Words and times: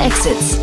Exits. 0.00 0.58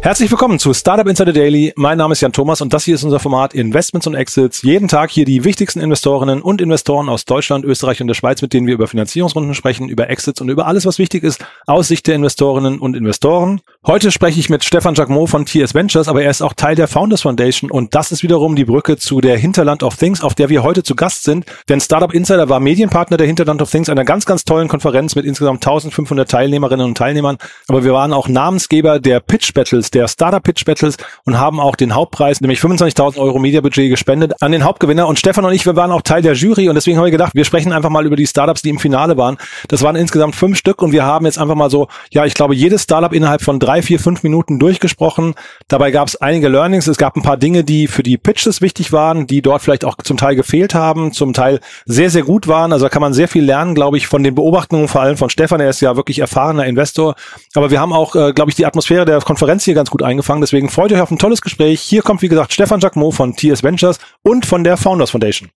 Herzlich 0.00 0.28
willkommen 0.28 0.58
zu 0.58 0.74
Startup 0.74 1.06
Insider 1.06 1.32
Daily. 1.32 1.72
Mein 1.76 1.98
Name 1.98 2.10
ist 2.10 2.20
Jan 2.20 2.32
Thomas 2.32 2.60
und 2.60 2.72
das 2.72 2.82
hier 2.84 2.96
ist 2.96 3.04
unser 3.04 3.20
Format 3.20 3.54
Investments 3.54 4.08
und 4.08 4.16
Exits. 4.16 4.62
Jeden 4.62 4.88
Tag 4.88 5.12
hier 5.12 5.24
die 5.24 5.44
wichtigsten 5.44 5.78
Investorinnen 5.78 6.42
und 6.42 6.60
Investoren 6.60 7.08
aus 7.08 7.26
Deutschland, 7.26 7.64
Österreich 7.64 8.00
und 8.00 8.08
der 8.08 8.14
Schweiz, 8.14 8.42
mit 8.42 8.52
denen 8.52 8.66
wir 8.66 8.74
über 8.74 8.88
Finanzierungsrunden 8.88 9.54
sprechen, 9.54 9.88
über 9.88 10.10
Exits 10.10 10.40
und 10.40 10.48
über 10.48 10.66
alles, 10.66 10.84
was 10.84 10.98
wichtig 10.98 11.22
ist 11.22 11.44
aus 11.68 11.86
Sicht 11.86 12.08
der 12.08 12.16
Investorinnen 12.16 12.80
und 12.80 12.96
Investoren. 12.96 13.60
Heute 13.84 14.12
spreche 14.12 14.38
ich 14.38 14.48
mit 14.48 14.62
Stefan 14.62 14.94
Jacquemot 14.94 15.28
von 15.28 15.44
TS 15.44 15.74
Ventures, 15.74 16.06
aber 16.06 16.22
er 16.22 16.30
ist 16.30 16.40
auch 16.40 16.52
Teil 16.52 16.76
der 16.76 16.86
Founders 16.86 17.22
Foundation 17.22 17.68
und 17.68 17.96
das 17.96 18.12
ist 18.12 18.22
wiederum 18.22 18.54
die 18.54 18.64
Brücke 18.64 18.96
zu 18.96 19.20
der 19.20 19.36
Hinterland 19.36 19.82
of 19.82 19.96
Things, 19.96 20.22
auf 20.22 20.36
der 20.36 20.48
wir 20.48 20.62
heute 20.62 20.84
zu 20.84 20.94
Gast 20.94 21.24
sind. 21.24 21.46
Denn 21.68 21.80
Startup 21.80 22.14
Insider 22.14 22.48
war 22.48 22.60
Medienpartner 22.60 23.16
der 23.16 23.26
Hinterland 23.26 23.60
of 23.60 23.68
Things, 23.68 23.88
einer 23.88 24.04
ganz, 24.04 24.24
ganz 24.24 24.44
tollen 24.44 24.68
Konferenz 24.68 25.16
mit 25.16 25.24
insgesamt 25.24 25.66
1500 25.66 26.30
Teilnehmerinnen 26.30 26.86
und 26.86 26.96
Teilnehmern. 26.96 27.38
Aber 27.66 27.82
wir 27.82 27.92
waren 27.92 28.12
auch 28.12 28.28
Namensgeber 28.28 29.00
der 29.00 29.18
Pitch 29.18 29.52
Battles, 29.52 29.90
der 29.90 30.06
Startup 30.06 30.44
Pitch 30.44 30.64
Battles 30.64 30.96
und 31.24 31.40
haben 31.40 31.58
auch 31.58 31.74
den 31.74 31.96
Hauptpreis, 31.96 32.40
nämlich 32.40 32.60
25.000 32.60 33.18
Euro 33.18 33.40
Mediabudget 33.40 33.90
gespendet 33.90 34.34
an 34.42 34.52
den 34.52 34.62
Hauptgewinner. 34.62 35.08
Und 35.08 35.18
Stefan 35.18 35.44
und 35.44 35.54
ich, 35.54 35.66
wir 35.66 35.74
waren 35.74 35.90
auch 35.90 36.02
Teil 36.02 36.22
der 36.22 36.34
Jury 36.34 36.68
und 36.68 36.76
deswegen 36.76 36.98
haben 36.98 37.04
wir 37.06 37.10
gedacht, 37.10 37.34
wir 37.34 37.44
sprechen 37.44 37.72
einfach 37.72 37.90
mal 37.90 38.06
über 38.06 38.14
die 38.14 38.28
Startups, 38.28 38.62
die 38.62 38.70
im 38.70 38.78
Finale 38.78 39.16
waren. 39.16 39.38
Das 39.66 39.82
waren 39.82 39.96
insgesamt 39.96 40.36
fünf 40.36 40.56
Stück 40.56 40.82
und 40.82 40.92
wir 40.92 41.02
haben 41.02 41.26
jetzt 41.26 41.38
einfach 41.38 41.56
mal 41.56 41.68
so, 41.68 41.88
ja, 42.12 42.24
ich 42.24 42.34
glaube, 42.34 42.54
jedes 42.54 42.84
Startup 42.84 43.12
innerhalb 43.12 43.42
von 43.42 43.58
drei, 43.58 43.71
vier, 43.80 43.98
fünf 43.98 44.22
Minuten 44.22 44.58
durchgesprochen. 44.58 45.34
Dabei 45.68 45.90
gab 45.90 46.08
es 46.08 46.16
einige 46.16 46.48
Learnings. 46.48 46.86
Es 46.86 46.98
gab 46.98 47.16
ein 47.16 47.22
paar 47.22 47.38
Dinge, 47.38 47.64
die 47.64 47.86
für 47.86 48.02
die 48.02 48.18
Pitches 48.18 48.60
wichtig 48.60 48.92
waren, 48.92 49.26
die 49.26 49.40
dort 49.40 49.62
vielleicht 49.62 49.84
auch 49.84 49.96
zum 50.04 50.16
Teil 50.18 50.36
gefehlt 50.36 50.74
haben, 50.74 51.12
zum 51.12 51.32
Teil 51.32 51.60
sehr, 51.86 52.10
sehr 52.10 52.24
gut 52.24 52.48
waren. 52.48 52.72
Also 52.72 52.84
da 52.84 52.88
kann 52.90 53.00
man 53.00 53.14
sehr 53.14 53.28
viel 53.28 53.44
lernen, 53.44 53.74
glaube 53.74 53.96
ich, 53.96 54.06
von 54.06 54.22
den 54.22 54.34
Beobachtungen, 54.34 54.88
vor 54.88 55.00
allem 55.00 55.16
von 55.16 55.30
Stefan. 55.30 55.60
Er 55.60 55.70
ist 55.70 55.80
ja 55.80 55.96
wirklich 55.96 56.18
erfahrener 56.18 56.66
Investor. 56.66 57.14
Aber 57.54 57.70
wir 57.70 57.80
haben 57.80 57.92
auch, 57.92 58.14
äh, 58.14 58.32
glaube 58.32 58.50
ich, 58.50 58.56
die 58.56 58.66
Atmosphäre 58.66 59.04
der 59.04 59.20
Konferenz 59.20 59.64
hier 59.64 59.74
ganz 59.74 59.90
gut 59.90 60.02
eingefangen. 60.02 60.40
Deswegen 60.40 60.68
freut 60.68 60.92
euch 60.92 61.00
auf 61.00 61.10
ein 61.10 61.18
tolles 61.18 61.40
Gespräch. 61.40 61.80
Hier 61.80 62.02
kommt, 62.02 62.20
wie 62.20 62.28
gesagt, 62.28 62.52
Stefan 62.52 62.80
Jacquemot 62.80 63.14
von 63.14 63.36
TS 63.36 63.62
Ventures 63.62 63.98
und 64.22 64.44
von 64.44 64.64
der 64.64 64.76
Founders 64.76 65.10
Foundation. 65.10 65.48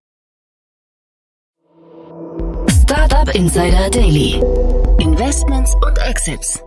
Startup 2.82 3.34
Insider 3.34 3.90
Daily. 3.90 4.40
Investments 4.98 5.74
und 5.84 5.98
Exits. 5.98 6.65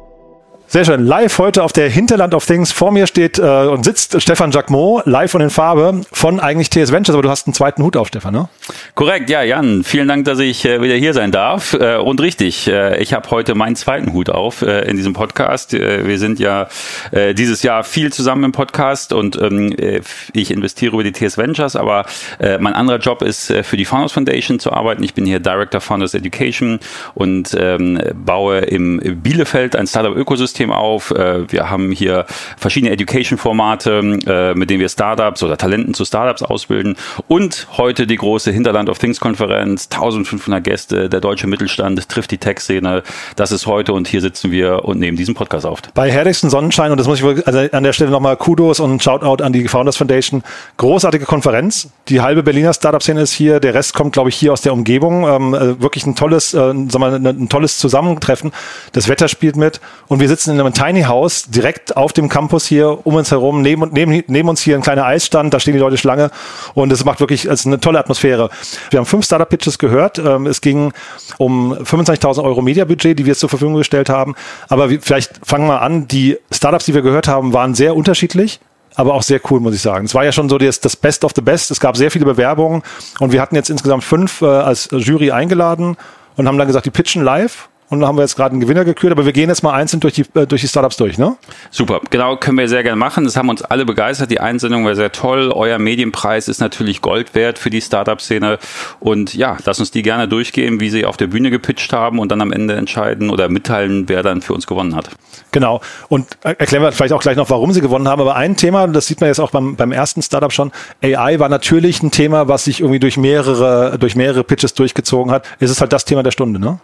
Sehr 0.72 0.86
schön. 0.86 1.04
Live 1.04 1.40
heute 1.40 1.64
auf 1.64 1.74
der 1.74 1.90
Hinterland 1.90 2.36
of 2.36 2.46
Things. 2.46 2.72
Vor 2.72 2.92
mir 2.92 3.08
steht 3.08 3.40
äh, 3.40 3.42
und 3.42 3.84
sitzt 3.84 4.22
Stefan 4.22 4.52
Jacquemot, 4.52 5.08
live 5.08 5.34
und 5.34 5.42
in 5.42 5.50
Farbe 5.50 6.02
von 6.12 6.40
eigentlich 6.40 6.70
TS 6.70 6.92
Ventures, 6.92 7.16
aber 7.16 7.24
du 7.24 7.30
hast 7.32 7.48
einen 7.48 7.56
zweiten 7.56 7.82
Hut 7.82 7.98
auf, 7.98 8.10
Stefan, 8.10 8.36
ne? 8.36 8.50
Korrekt, 8.94 9.32
ja, 9.32 9.42
Jan. 9.42 9.84
Vielen 9.84 10.08
Dank, 10.08 10.26
dass 10.26 10.38
ich 10.38 10.66
äh, 10.66 10.80
wieder 10.80 10.94
hier 10.94 11.16
sein 11.16 11.32
darf. 11.32 11.74
Äh, 11.74 11.98
und 11.98 12.22
richtig, 12.22 12.68
äh, 12.68 13.02
ich 13.02 13.14
habe 13.14 13.32
heute 13.32 13.56
meinen 13.56 13.76
zweiten 13.76 14.14
Hut 14.14 14.30
auf 14.30 14.62
äh, 14.62 14.88
in 14.88 14.96
diesem 14.96 15.14
Podcast. 15.14 15.74
Äh, 15.74 16.06
wir 16.06 16.20
sind 16.20 16.38
ja 16.38 16.68
äh, 17.10 17.34
dieses 17.34 17.64
Jahr 17.64 17.84
viel 17.84 18.14
zusammen 18.14 18.44
im 18.44 18.52
Podcast 18.52 19.12
und 19.12 19.42
ähm, 19.42 19.72
äh, 19.76 20.02
ich 20.34 20.52
investiere 20.52 20.94
über 20.94 21.04
die 21.04 21.14
TS 21.14 21.40
Ventures, 21.40 21.76
aber 21.76 22.06
äh, 22.38 22.60
mein 22.60 22.76
anderer 22.76 23.00
Job 23.00 23.24
ist, 23.24 23.50
äh, 23.50 23.64
für 23.64 23.76
die 23.76 23.86
Founders 23.86 24.12
Foundation 24.12 24.60
zu 24.60 24.72
arbeiten. 24.72 25.02
Ich 25.02 25.16
bin 25.16 25.26
hier 25.26 25.40
Director 25.40 25.82
Founders 25.82 26.14
Education 26.14 26.80
und 27.16 27.58
ähm, 27.60 28.00
baue 28.14 28.60
im 28.60 29.00
Bielefeld 29.24 29.76
ein 29.76 29.88
Startup-Ökosystem 29.88 30.59
Ökosystem 30.60 30.72
auf. 30.72 31.12
Äh, 31.12 31.52
wir 31.52 31.70
haben 31.70 31.92
hier 31.92 32.26
verschiedene 32.58 32.92
Education-Formate, 32.92 34.20
äh, 34.26 34.54
mit 34.54 34.70
denen 34.70 34.80
wir 34.80 34.90
Startups 34.90 35.44
oder 35.44 35.58
Talenten 35.58 35.94
zu 35.94 36.06
Startups 36.06 36.44
ausbilden. 36.44 36.96
Und 37.28 37.68
heute 37.78 38.08
die 38.08 38.16
große 38.16 38.52
Hinterland 38.52 38.90
of 38.90 39.00
Things-Konferenz. 39.00 39.90
1500 39.92 40.64
Gäste, 40.64 41.10
der 41.10 41.22
deutsche 41.22 41.48
Mittelstand 41.48 42.08
trifft 42.10 42.32
die 42.32 42.38
Tech-Szene. 42.38 43.04
Das 43.36 43.52
ist 43.52 43.66
heute 43.66 43.94
und 43.94 44.08
hier 44.08 44.22
sitzen 44.22 44.52
wir 44.52 44.86
und 44.86 45.00
nehmen 45.00 45.18
diesen 45.18 45.36
Podcast 45.36 45.66
auf. 45.66 45.82
Bei 45.94 46.12
herrlichsten 46.12 46.50
Sonnenschein, 46.50 46.92
und 46.92 47.00
das 47.00 47.08
muss 47.08 47.20
ich 47.20 47.24
wirklich, 47.24 47.48
also 47.48 47.60
an 47.72 47.84
der 47.84 47.94
Stelle 47.94 48.12
nochmal 48.12 48.36
Kudos 48.38 48.80
und 48.80 49.02
Shoutout 49.02 49.44
an 49.44 49.54
die 49.54 49.68
Founders 49.68 49.98
Foundation. 49.98 50.44
Großartige 50.78 51.26
Konferenz. 51.26 51.90
Die 52.10 52.22
halbe 52.22 52.44
Berliner 52.44 52.74
Startup-Szene 52.74 53.22
ist 53.22 53.34
hier. 53.34 53.60
Der 53.60 53.74
Rest 53.74 53.94
kommt, 53.94 54.14
glaube 54.14 54.30
ich, 54.30 54.36
hier 54.36 54.54
aus 54.54 54.62
der 54.62 54.74
Umgebung. 54.74 55.28
Ähm, 55.28 55.54
äh, 55.54 55.82
wirklich 55.82 56.06
ein 56.06 56.16
tolles, 56.16 56.54
äh, 56.54 56.58
sagen 56.58 57.00
wir, 57.00 57.14
ein, 57.14 57.50
tolles 57.50 57.78
Zusammentreffen. 57.78 58.52
Das 58.92 59.08
Wetter 59.08 59.28
spielt 59.28 59.56
mit. 59.56 59.80
Und 60.08 60.20
wir 60.20 60.28
sitzen 60.28 60.49
in 60.50 60.60
einem 60.60 60.74
Tiny 60.74 61.04
House 61.04 61.46
direkt 61.50 61.96
auf 61.96 62.14
dem 62.14 62.30
Campus 62.30 62.66
hier 62.66 63.06
um 63.06 63.16
uns 63.16 63.32
herum. 63.32 63.62
Neben, 63.62 63.90
neben, 63.92 64.24
neben 64.28 64.50
uns 64.50 64.62
hier 64.62 64.76
ein 64.76 64.82
kleiner 64.82 65.06
Eisstand, 65.06 65.54
da 65.54 65.60
stehen 65.60 65.74
die 65.74 65.80
Leute 65.80 65.98
Schlange 65.98 66.32
und 66.74 66.92
es 66.92 67.06
macht 67.06 67.20
wirklich 67.20 67.50
also 67.50 67.70
eine 67.70 67.80
tolle 67.80 68.00
Atmosphäre. 68.00 68.50
Wir 68.90 69.00
haben 69.00 69.06
fünf 69.06 69.26
Startup-Pitches 69.26 69.80
gehört. 69.80 70.20
Ähm, 70.20 70.48
es 70.48 70.62
ging 70.62 70.94
um 71.38 71.74
25.000 71.74 72.44
Euro 72.44 72.62
Media-Budget, 72.62 73.18
die 73.18 73.26
wir 73.26 73.32
jetzt 73.32 73.40
zur 73.40 73.50
Verfügung 73.50 73.76
gestellt 73.76 74.10
haben. 74.10 74.36
Aber 74.68 74.90
vielleicht 74.90 75.46
fangen 75.46 75.68
wir 75.68 75.82
an. 75.82 76.08
Die 76.08 76.38
Startups, 76.52 76.86
die 76.86 76.94
wir 76.94 77.02
gehört 77.02 77.28
haben, 77.28 77.54
waren 77.54 77.76
sehr 77.76 77.96
unterschiedlich 77.96 78.60
aber 78.96 79.14
auch 79.14 79.22
sehr 79.22 79.40
cool, 79.50 79.62
muss 79.62 79.76
ich 79.76 79.82
sagen. 79.82 80.06
Es 80.06 80.14
war 80.14 80.26
ja 80.26 80.34
schon 80.34 80.50
so 80.50 80.58
das, 80.58 80.82
das 80.82 80.98
Best 80.98 81.24
of 81.24 81.32
the 81.34 81.42
Best. 81.42 81.72
Es 81.72 81.80
gab 81.80 81.96
sehr 81.96 82.12
viele 82.12 82.26
Bewerbungen 82.26 82.84
und 83.20 83.32
wir 83.32 83.42
hatten 83.42 83.56
jetzt 83.56 83.70
insgesamt 83.70 84.04
fünf 84.04 84.42
äh, 84.42 84.46
als 84.46 84.90
Jury 84.92 85.32
eingeladen 85.32 85.96
und 86.36 86.48
haben 86.48 86.58
dann 86.58 86.68
gesagt, 86.68 86.86
die 86.86 86.92
pitchen 86.92 87.24
live 87.24 87.69
und 87.90 88.00
dann 88.00 88.08
haben 88.08 88.18
wir 88.18 88.22
jetzt 88.22 88.36
gerade 88.36 88.52
einen 88.52 88.62
Gewinner 88.62 88.86
gekürt, 88.86 89.12
aber 89.12 89.26
wir 89.26 89.34
gehen 89.34 89.50
jetzt 89.50 89.64
mal 89.64 89.74
einzeln 89.74 90.00
durch 90.00 90.14
die, 90.14 90.26
äh, 90.36 90.46
durch 90.46 90.62
die 90.62 90.68
Startups 90.68 90.98
durch, 90.98 91.18
ne? 91.18 91.38
Super, 91.72 92.02
genau, 92.12 92.36
können 92.36 92.58
wir 92.58 92.70
sehr 92.70 92.84
gerne 92.84 92.98
machen. 92.98 93.24
Das 93.24 93.36
haben 93.36 93.50
uns 93.50 93.64
alle 93.64 93.84
begeistert. 93.84 94.30
Die 94.30 94.40
Einsendung 94.40 94.86
war 94.86 94.96
sehr 94.96 95.12
toll. 95.12 95.52
Euer 95.52 95.80
Medienpreis 95.80 96.48
ist 96.48 96.60
natürlich 96.60 97.02
Gold 97.02 97.34
wert 97.34 97.58
für 97.58 97.72
die 97.72 97.82
Startup-Szene. 97.82 98.60
Und 99.00 99.34
ja, 99.34 99.58
lass 99.66 99.80
uns 99.80 99.90
die 99.90 100.04
gerne 100.04 100.28
durchgehen, 100.28 100.80
wie 100.80 100.90
sie 100.92 101.06
auf 101.06 101.18
der 101.18 101.28
Bühne 101.28 101.50
gepitcht 101.50 101.92
haben 101.92 102.20
und 102.20 102.32
dann 102.32 102.42
am 102.42 102.52
Ende 102.52 102.76
entscheiden 102.76 103.32
oder 103.32 103.50
mitteilen, 103.50 104.08
wer 104.08 104.22
dann 104.22 104.44
für 104.44 104.54
uns 104.54 104.68
gewonnen 104.68 104.96
hat. 104.96 105.10
Genau. 105.52 105.82
Und 106.10 106.28
erklären 106.44 106.84
wir 106.84 106.92
vielleicht 106.92 107.14
auch 107.14 107.22
gleich 107.22 107.38
noch, 107.38 107.50
warum 107.50 107.74
sie 107.74 107.82
gewonnen 107.82 108.08
haben. 108.08 108.22
Aber 108.22 108.36
ein 108.36 108.56
Thema, 108.56 108.88
das 108.88 109.08
sieht 109.08 109.20
man 109.20 109.30
jetzt 109.30 109.40
auch 109.40 109.50
beim, 109.50 109.76
beim 109.76 109.92
ersten 109.92 110.22
Startup 110.22 110.54
schon, 110.54 110.72
AI 111.02 111.40
war 111.40 111.50
natürlich 111.50 112.04
ein 112.04 112.12
Thema, 112.12 112.48
was 112.48 112.66
sich 112.66 112.82
irgendwie 112.82 113.00
durch 113.00 113.18
mehrere, 113.18 113.98
durch 113.98 114.16
mehrere 114.16 114.44
Pitches 114.44 114.76
durchgezogen 114.76 115.32
hat. 115.32 115.48
Es 115.60 115.72
ist 115.72 115.82
halt 115.82 115.92
das 115.92 116.06
Thema 116.06 116.22
der 116.22 116.32
Stunde, 116.32 116.60
ne? 116.60 116.80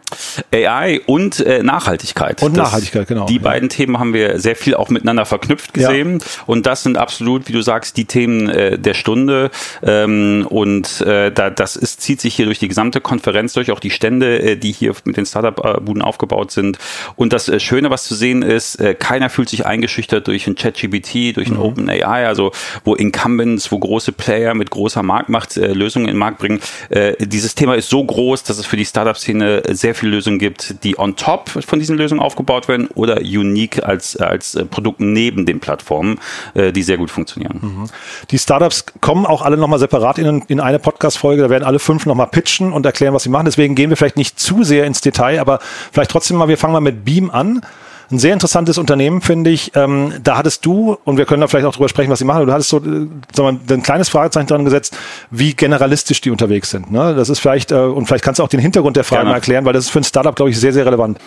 AI 0.51 0.94
und 0.99 1.39
äh, 1.39 1.63
Nachhaltigkeit. 1.63 2.41
Und 2.41 2.57
das, 2.57 2.67
Nachhaltigkeit, 2.67 3.07
genau. 3.07 3.25
Die 3.25 3.35
ja. 3.35 3.41
beiden 3.41 3.69
Themen 3.69 3.99
haben 3.99 4.13
wir 4.13 4.39
sehr 4.39 4.55
viel 4.55 4.75
auch 4.75 4.89
miteinander 4.89 5.25
verknüpft 5.25 5.73
gesehen. 5.73 6.19
Ja. 6.19 6.25
Und 6.45 6.65
das 6.65 6.83
sind 6.83 6.97
absolut, 6.97 7.47
wie 7.47 7.53
du 7.53 7.61
sagst, 7.61 7.97
die 7.97 8.05
Themen 8.05 8.49
äh, 8.49 8.77
der 8.77 8.93
Stunde. 8.93 9.51
Ähm, 9.83 10.45
und 10.49 11.01
äh, 11.01 11.31
da, 11.31 11.49
das 11.49 11.75
ist, 11.75 12.01
zieht 12.01 12.21
sich 12.21 12.35
hier 12.35 12.45
durch 12.45 12.59
die 12.59 12.67
gesamte 12.67 13.01
Konferenz 13.01 13.53
durch, 13.53 13.71
auch 13.71 13.79
die 13.79 13.91
Stände, 13.91 14.39
äh, 14.39 14.55
die 14.55 14.71
hier 14.71 14.93
mit 15.03 15.17
den 15.17 15.25
Startup-Buden 15.25 16.01
aufgebaut 16.01 16.51
sind. 16.51 16.77
Und 17.15 17.33
das 17.33 17.49
äh, 17.49 17.59
Schöne, 17.59 17.89
was 17.89 18.03
zu 18.03 18.15
sehen 18.15 18.41
ist, 18.41 18.75
äh, 18.75 18.93
keiner 18.93 19.29
fühlt 19.29 19.49
sich 19.49 19.65
eingeschüchtert 19.65 20.27
durch 20.27 20.47
ein 20.47 20.55
ChatGPT, 20.55 21.35
durch 21.35 21.47
ein 21.47 21.55
mhm. 21.55 21.61
OpenAI, 21.61 22.27
also 22.27 22.51
wo 22.83 22.95
Incumbents, 22.95 23.71
wo 23.71 23.79
große 23.79 24.11
Player 24.11 24.53
mit 24.53 24.69
großer 24.69 25.03
Marktmacht 25.03 25.57
äh, 25.57 25.73
Lösungen 25.73 26.07
in 26.07 26.15
den 26.15 26.19
Markt 26.19 26.39
bringen. 26.39 26.59
Äh, 26.89 27.13
dieses 27.19 27.55
Thema 27.55 27.75
ist 27.75 27.89
so 27.89 28.03
groß, 28.03 28.43
dass 28.43 28.57
es 28.57 28.65
für 28.65 28.77
die 28.77 28.85
Startup-Szene 28.85 29.63
sehr 29.69 29.95
viele 29.95 30.11
Lösungen 30.11 30.39
gibt, 30.39 30.83
die 30.85 30.97
on 30.97 31.15
top 31.15 31.49
von 31.49 31.79
diesen 31.79 31.97
Lösungen 31.97 32.21
aufgebaut 32.21 32.67
werden 32.67 32.87
oder 32.93 33.17
unique 33.17 33.83
als, 33.83 34.15
als 34.15 34.55
äh, 34.55 34.65
Produkt 34.65 34.99
neben 35.01 35.45
den 35.45 35.59
Plattformen, 35.59 36.19
äh, 36.53 36.71
die 36.71 36.83
sehr 36.83 36.97
gut 36.97 37.09
funktionieren. 37.09 37.59
Mhm. 37.61 37.89
Die 38.29 38.37
Startups 38.37 38.85
kommen 39.01 39.25
auch 39.25 39.41
alle 39.41 39.57
nochmal 39.57 39.79
separat 39.79 40.19
in, 40.19 40.43
in 40.47 40.59
eine 40.59 40.79
Podcast-Folge. 40.79 41.41
Da 41.41 41.49
werden 41.49 41.63
alle 41.63 41.79
fünf 41.79 42.05
nochmal 42.05 42.27
pitchen 42.27 42.71
und 42.71 42.85
erklären, 42.85 43.13
was 43.13 43.23
sie 43.23 43.29
machen. 43.29 43.45
Deswegen 43.45 43.75
gehen 43.75 43.89
wir 43.89 43.97
vielleicht 43.97 44.17
nicht 44.17 44.39
zu 44.39 44.63
sehr 44.63 44.85
ins 44.85 45.01
Detail, 45.01 45.39
aber 45.39 45.59
vielleicht 45.91 46.11
trotzdem 46.11 46.37
mal, 46.37 46.47
wir 46.47 46.57
fangen 46.57 46.73
mal 46.73 46.79
mit 46.79 47.03
Beam 47.03 47.31
an 47.31 47.61
ein 48.11 48.19
sehr 48.19 48.33
interessantes 48.33 48.77
Unternehmen, 48.77 49.21
finde 49.21 49.49
ich. 49.49 49.71
Ähm, 49.75 50.13
da 50.23 50.37
hattest 50.37 50.65
du, 50.65 50.97
und 51.03 51.17
wir 51.17 51.25
können 51.25 51.41
da 51.41 51.47
vielleicht 51.47 51.65
auch 51.65 51.75
drüber 51.75 51.89
sprechen, 51.89 52.11
was 52.11 52.19
sie 52.19 52.25
machen, 52.25 52.45
du 52.45 52.53
hattest 52.53 52.69
so 52.69 52.77
äh, 52.77 53.07
sagen 53.33 53.59
wir, 53.67 53.75
ein 53.75 53.83
kleines 53.83 54.09
Fragezeichen 54.09 54.47
dran 54.47 54.65
gesetzt, 54.65 54.97
wie 55.31 55.53
generalistisch 55.53 56.21
die 56.21 56.29
unterwegs 56.29 56.69
sind. 56.69 56.91
Ne? 56.91 57.15
Das 57.15 57.29
ist 57.29 57.39
vielleicht, 57.39 57.71
äh, 57.71 57.75
und 57.75 58.05
vielleicht 58.05 58.23
kannst 58.23 58.39
du 58.39 58.43
auch 58.43 58.49
den 58.49 58.59
Hintergrund 58.59 58.95
der 58.95 59.03
Frage 59.03 59.21
Gerne. 59.21 59.29
mal 59.31 59.35
erklären, 59.35 59.65
weil 59.65 59.73
das 59.73 59.85
ist 59.85 59.91
für 59.91 59.99
ein 59.99 60.03
Startup, 60.03 60.35
glaube 60.35 60.51
ich, 60.51 60.59
sehr, 60.59 60.73
sehr 60.73 60.85
relevant. 60.85 61.17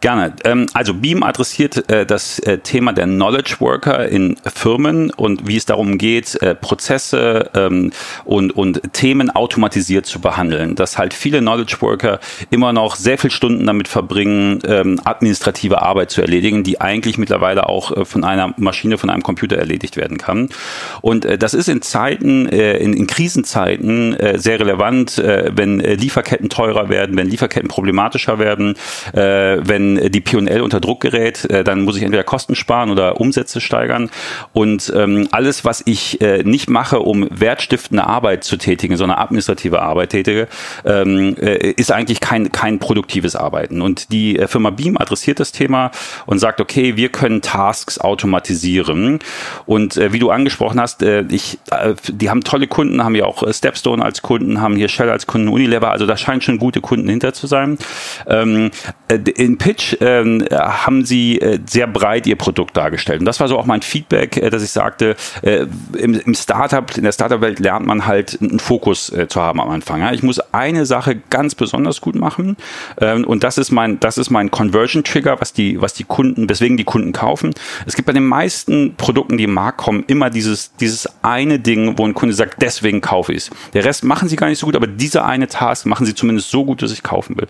Gerne. 0.00 0.34
Ähm, 0.44 0.66
also 0.74 0.94
Beam 0.94 1.22
adressiert 1.22 1.88
äh, 1.90 2.04
das 2.06 2.38
äh, 2.40 2.58
Thema 2.58 2.92
der 2.92 3.06
Knowledge 3.06 3.56
Worker 3.60 4.08
in 4.08 4.36
Firmen 4.54 5.10
und 5.10 5.46
wie 5.46 5.56
es 5.56 5.66
darum 5.66 5.98
geht, 5.98 6.40
äh, 6.42 6.54
Prozesse 6.54 7.50
ähm, 7.54 7.92
und, 8.24 8.52
und 8.52 8.92
Themen 8.92 9.30
automatisiert 9.30 10.06
zu 10.06 10.20
behandeln. 10.20 10.74
Dass 10.74 10.98
halt 10.98 11.14
viele 11.14 11.40
Knowledge 11.40 11.76
Worker 11.80 12.20
immer 12.50 12.72
noch 12.72 12.96
sehr 12.96 13.18
viele 13.18 13.30
Stunden 13.30 13.66
damit 13.66 13.88
verbringen, 13.88 14.60
ähm, 14.66 15.00
administrative 15.04 15.82
Arbeit 15.82 16.10
zu 16.10 16.25
erledigen, 16.26 16.64
die 16.64 16.80
eigentlich 16.80 17.18
mittlerweile 17.18 17.68
auch 17.68 17.96
äh, 17.96 18.04
von 18.04 18.24
einer 18.24 18.52
Maschine, 18.56 18.98
von 18.98 19.10
einem 19.10 19.22
Computer 19.22 19.56
erledigt 19.56 19.96
werden 19.96 20.18
kann. 20.18 20.48
Und 21.00 21.24
äh, 21.24 21.38
das 21.38 21.54
ist 21.54 21.68
in 21.68 21.82
Zeiten, 21.82 22.48
äh, 22.48 22.76
in, 22.78 22.92
in 22.92 23.06
Krisenzeiten 23.06 24.16
sehr 24.34 24.58
relevant, 24.58 25.16
wenn 25.18 25.78
Lieferketten 25.78 26.48
teurer 26.48 26.88
werden, 26.88 27.16
wenn 27.16 27.28
Lieferketten 27.28 27.68
problematischer 27.68 28.38
werden, 28.38 28.74
wenn 29.12 30.10
die 30.10 30.20
P&L 30.20 30.60
unter 30.60 30.80
Druck 30.80 31.00
gerät, 31.00 31.46
dann 31.64 31.82
muss 31.82 31.96
ich 31.96 32.02
entweder 32.02 32.24
Kosten 32.24 32.54
sparen 32.54 32.90
oder 32.90 33.20
Umsätze 33.20 33.60
steigern. 33.60 34.10
Und 34.52 34.92
ähm, 34.94 35.28
alles, 35.30 35.64
was 35.64 35.82
ich 35.86 36.18
nicht 36.44 36.68
mache, 36.68 37.00
um 37.00 37.28
wertstiftende 37.30 38.06
Arbeit 38.06 38.44
zu 38.44 38.56
tätigen, 38.56 38.96
sondern 38.96 39.18
administrative 39.18 39.82
Arbeit 39.82 40.10
tätige, 40.10 40.48
ähm, 40.84 41.34
ist 41.36 41.92
eigentlich 41.92 42.20
kein, 42.20 42.50
kein 42.52 42.78
produktives 42.78 43.36
Arbeiten. 43.36 43.82
Und 43.82 44.12
die 44.12 44.40
Firma 44.46 44.70
Beam 44.70 44.96
adressiert 44.96 45.40
das 45.40 45.52
Thema 45.52 45.90
und 46.24 46.38
sagt, 46.38 46.60
okay, 46.60 46.96
wir 46.96 47.10
können 47.10 47.42
Tasks 47.42 47.98
automatisieren. 47.98 49.18
Und 49.66 49.96
äh, 49.96 50.12
wie 50.12 50.18
du 50.18 50.30
angesprochen 50.30 50.80
hast, 50.80 51.02
äh, 51.02 51.24
ich, 51.30 51.58
äh, 51.70 51.94
die 52.08 52.30
haben 52.30 52.42
tolle 52.42 52.66
Kunden, 52.66 53.04
haben 53.04 53.14
ja 53.14 53.26
auch 53.26 53.42
äh, 53.42 53.52
Stepstone 53.52 54.04
als 54.04 54.22
Kunden, 54.22 54.60
haben 54.60 54.76
hier 54.76 54.88
Shell 54.88 55.10
als 55.10 55.26
Kunden, 55.26 55.48
Unilever, 55.48 55.90
also 55.90 56.06
da 56.06 56.16
scheinen 56.16 56.40
schon 56.40 56.58
gute 56.58 56.80
Kunden 56.80 57.08
hinter 57.08 57.32
zu 57.32 57.46
sein. 57.46 57.78
Ähm, 58.26 58.70
äh, 59.08 59.18
in 59.36 59.58
Pitch 59.58 59.96
ähm, 60.00 60.44
haben 60.50 61.04
sie 61.04 61.40
äh, 61.40 61.58
sehr 61.66 61.86
breit 61.86 62.26
ihr 62.26 62.36
Produkt 62.36 62.76
dargestellt. 62.76 63.20
Und 63.20 63.26
das 63.26 63.40
war 63.40 63.48
so 63.48 63.58
auch 63.58 63.66
mein 63.66 63.82
Feedback, 63.82 64.40
dass 64.50 64.62
ich 64.62 64.70
sagte, 64.70 65.16
im, 65.42 66.20
im 66.20 66.34
Startup, 66.34 66.96
in 66.96 67.04
der 67.04 67.12
Startup-Welt 67.12 67.58
lernt 67.58 67.86
man 67.86 68.06
halt 68.06 68.38
einen 68.40 68.58
Fokus 68.58 69.12
zu 69.28 69.40
haben 69.40 69.60
am 69.60 69.70
Anfang. 69.70 70.00
Ja? 70.00 70.12
Ich 70.12 70.22
muss 70.22 70.40
eine 70.52 70.86
Sache 70.86 71.16
ganz 71.30 71.54
besonders 71.54 72.00
gut 72.00 72.14
machen 72.14 72.56
ähm, 73.00 73.24
und 73.24 73.44
das 73.44 73.58
ist 73.58 73.70
mein, 73.70 74.00
das 74.00 74.18
ist 74.18 74.30
mein 74.30 74.50
Conversion-Trigger, 74.50 75.40
was 75.40 75.52
die, 75.52 75.80
was 75.80 75.94
die 75.94 76.04
Kunden, 76.08 76.48
weswegen 76.48 76.76
die 76.76 76.84
Kunden 76.84 77.12
kaufen. 77.12 77.54
Es 77.86 77.94
gibt 77.94 78.06
bei 78.06 78.12
den 78.12 78.26
meisten 78.26 78.94
Produkten, 78.96 79.36
die 79.36 79.44
im 79.44 79.54
Markt 79.54 79.78
kommen, 79.78 80.04
immer 80.06 80.30
dieses, 80.30 80.74
dieses 80.76 81.08
eine 81.22 81.58
Ding, 81.58 81.98
wo 81.98 82.06
ein 82.06 82.14
Kunde 82.14 82.34
sagt, 82.34 82.62
deswegen 82.62 83.00
kaufe 83.00 83.32
ich 83.32 83.38
es. 83.38 83.50
Der 83.74 83.84
Rest 83.84 84.04
machen 84.04 84.28
sie 84.28 84.36
gar 84.36 84.48
nicht 84.48 84.58
so 84.58 84.66
gut, 84.66 84.76
aber 84.76 84.86
dieser 84.86 85.24
eine 85.24 85.48
Task 85.48 85.86
machen 85.86 86.06
sie 86.06 86.14
zumindest 86.14 86.50
so 86.50 86.64
gut, 86.64 86.82
dass 86.82 86.92
ich 86.92 87.02
kaufen 87.02 87.36
will. 87.36 87.48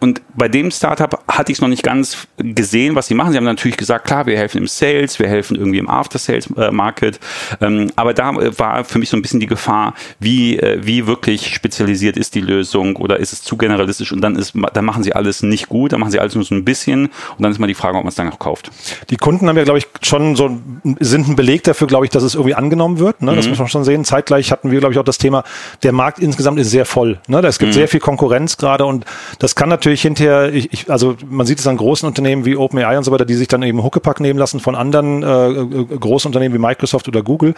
Und 0.00 0.22
bei 0.36 0.48
dem 0.48 0.70
Startup 0.70 1.22
hatte 1.26 1.50
ich 1.50 1.58
es 1.58 1.62
noch 1.62 1.68
nicht 1.68 1.82
ganz 1.82 2.28
gesehen, 2.36 2.94
was 2.94 3.08
sie 3.08 3.14
machen. 3.14 3.32
Sie 3.32 3.36
haben 3.36 3.44
natürlich 3.44 3.76
gesagt, 3.76 4.06
klar, 4.06 4.26
wir 4.26 4.36
helfen 4.36 4.58
im 4.58 4.68
Sales, 4.68 5.18
wir 5.18 5.28
helfen 5.28 5.56
irgendwie 5.56 5.78
im 5.78 5.90
After-Sales-Market. 5.90 7.18
Ähm, 7.60 7.90
aber 7.96 8.14
da 8.14 8.30
äh, 8.32 8.56
war 8.58 8.84
für 8.84 8.98
mich 8.98 9.08
so 9.08 9.16
ein 9.16 9.22
bisschen 9.22 9.40
die 9.40 9.46
Gefahr, 9.46 9.94
wie, 10.20 10.58
äh, 10.58 10.78
wie 10.82 11.06
wirklich 11.06 11.54
spezialisiert 11.54 12.16
ist 12.16 12.34
die 12.36 12.40
Lösung 12.40 12.96
oder 12.96 13.18
ist 13.18 13.32
es 13.32 13.42
zu 13.42 13.56
generalistisch 13.56 14.12
und 14.12 14.20
dann 14.20 14.36
ist, 14.36 14.52
dann 14.72 14.84
machen 14.84 15.02
sie 15.02 15.14
alles 15.14 15.42
nicht 15.42 15.68
gut, 15.68 15.92
dann 15.92 16.00
machen 16.00 16.12
sie 16.12 16.20
alles 16.20 16.36
nur 16.36 16.44
so 16.44 16.54
ein 16.54 16.64
bisschen 16.64 17.06
und 17.06 17.42
dann 17.42 17.50
ist 17.50 17.58
mal 17.58 17.66
die 17.66 17.74
Frage, 17.74 17.96
ob 17.96 18.04
man 18.04 18.10
es 18.10 18.14
dann 18.14 18.30
auch 18.30 18.38
kauft. 18.38 18.70
Die 19.10 19.16
Kunden 19.16 19.48
haben 19.48 19.56
ja, 19.56 19.64
glaube 19.64 19.78
ich, 19.78 19.88
schon 20.02 20.36
so, 20.36 20.58
sind 21.00 21.28
ein 21.28 21.36
Beleg 21.36 21.64
dafür, 21.64 21.88
glaube 21.88 22.04
ich, 22.04 22.10
dass 22.10 22.22
es 22.22 22.34
irgendwie 22.34 22.54
angenommen 22.54 23.00
wird. 23.00 23.20
Ne? 23.22 23.34
Das 23.34 23.46
mhm. 23.46 23.50
muss 23.50 23.58
man 23.58 23.68
schon 23.68 23.84
sehen. 23.84 24.04
Zeitgleich 24.04 24.52
hatten 24.52 24.70
wir, 24.70 24.78
glaube 24.78 24.92
ich, 24.92 24.98
auch 24.98 25.04
das 25.04 25.18
Thema, 25.18 25.42
der 25.82 25.92
Markt 25.92 26.20
insgesamt 26.20 26.60
ist 26.60 26.70
sehr 26.70 26.84
voll. 26.84 27.18
Ne? 27.26 27.40
Es 27.40 27.58
gibt 27.58 27.70
mhm. 27.70 27.74
sehr 27.74 27.88
viel 27.88 28.00
Konkurrenz 28.00 28.56
gerade 28.56 28.84
und 28.84 29.04
das 29.38 29.54
kann 29.54 29.68
natürlich 29.68 29.87
natürlich 29.88 30.02
hinterher, 30.02 30.52
ich, 30.52 30.72
ich, 30.72 30.90
also 30.90 31.16
man 31.28 31.46
sieht 31.46 31.58
es 31.58 31.66
an 31.66 31.76
großen 31.76 32.06
Unternehmen 32.06 32.44
wie 32.44 32.56
OpenAI 32.56 32.98
und 32.98 33.04
so 33.04 33.10
weiter, 33.10 33.24
die 33.24 33.34
sich 33.34 33.48
dann 33.48 33.62
eben 33.62 33.82
Huckepack 33.82 34.20
nehmen 34.20 34.38
lassen 34.38 34.60
von 34.60 34.74
anderen 34.74 35.22
äh, 35.22 35.48
äh 35.48 35.84
großen 35.98 36.28
Unternehmen 36.28 36.54
wie 36.54 36.58
Microsoft 36.58 37.08
oder 37.08 37.22
Google. 37.22 37.54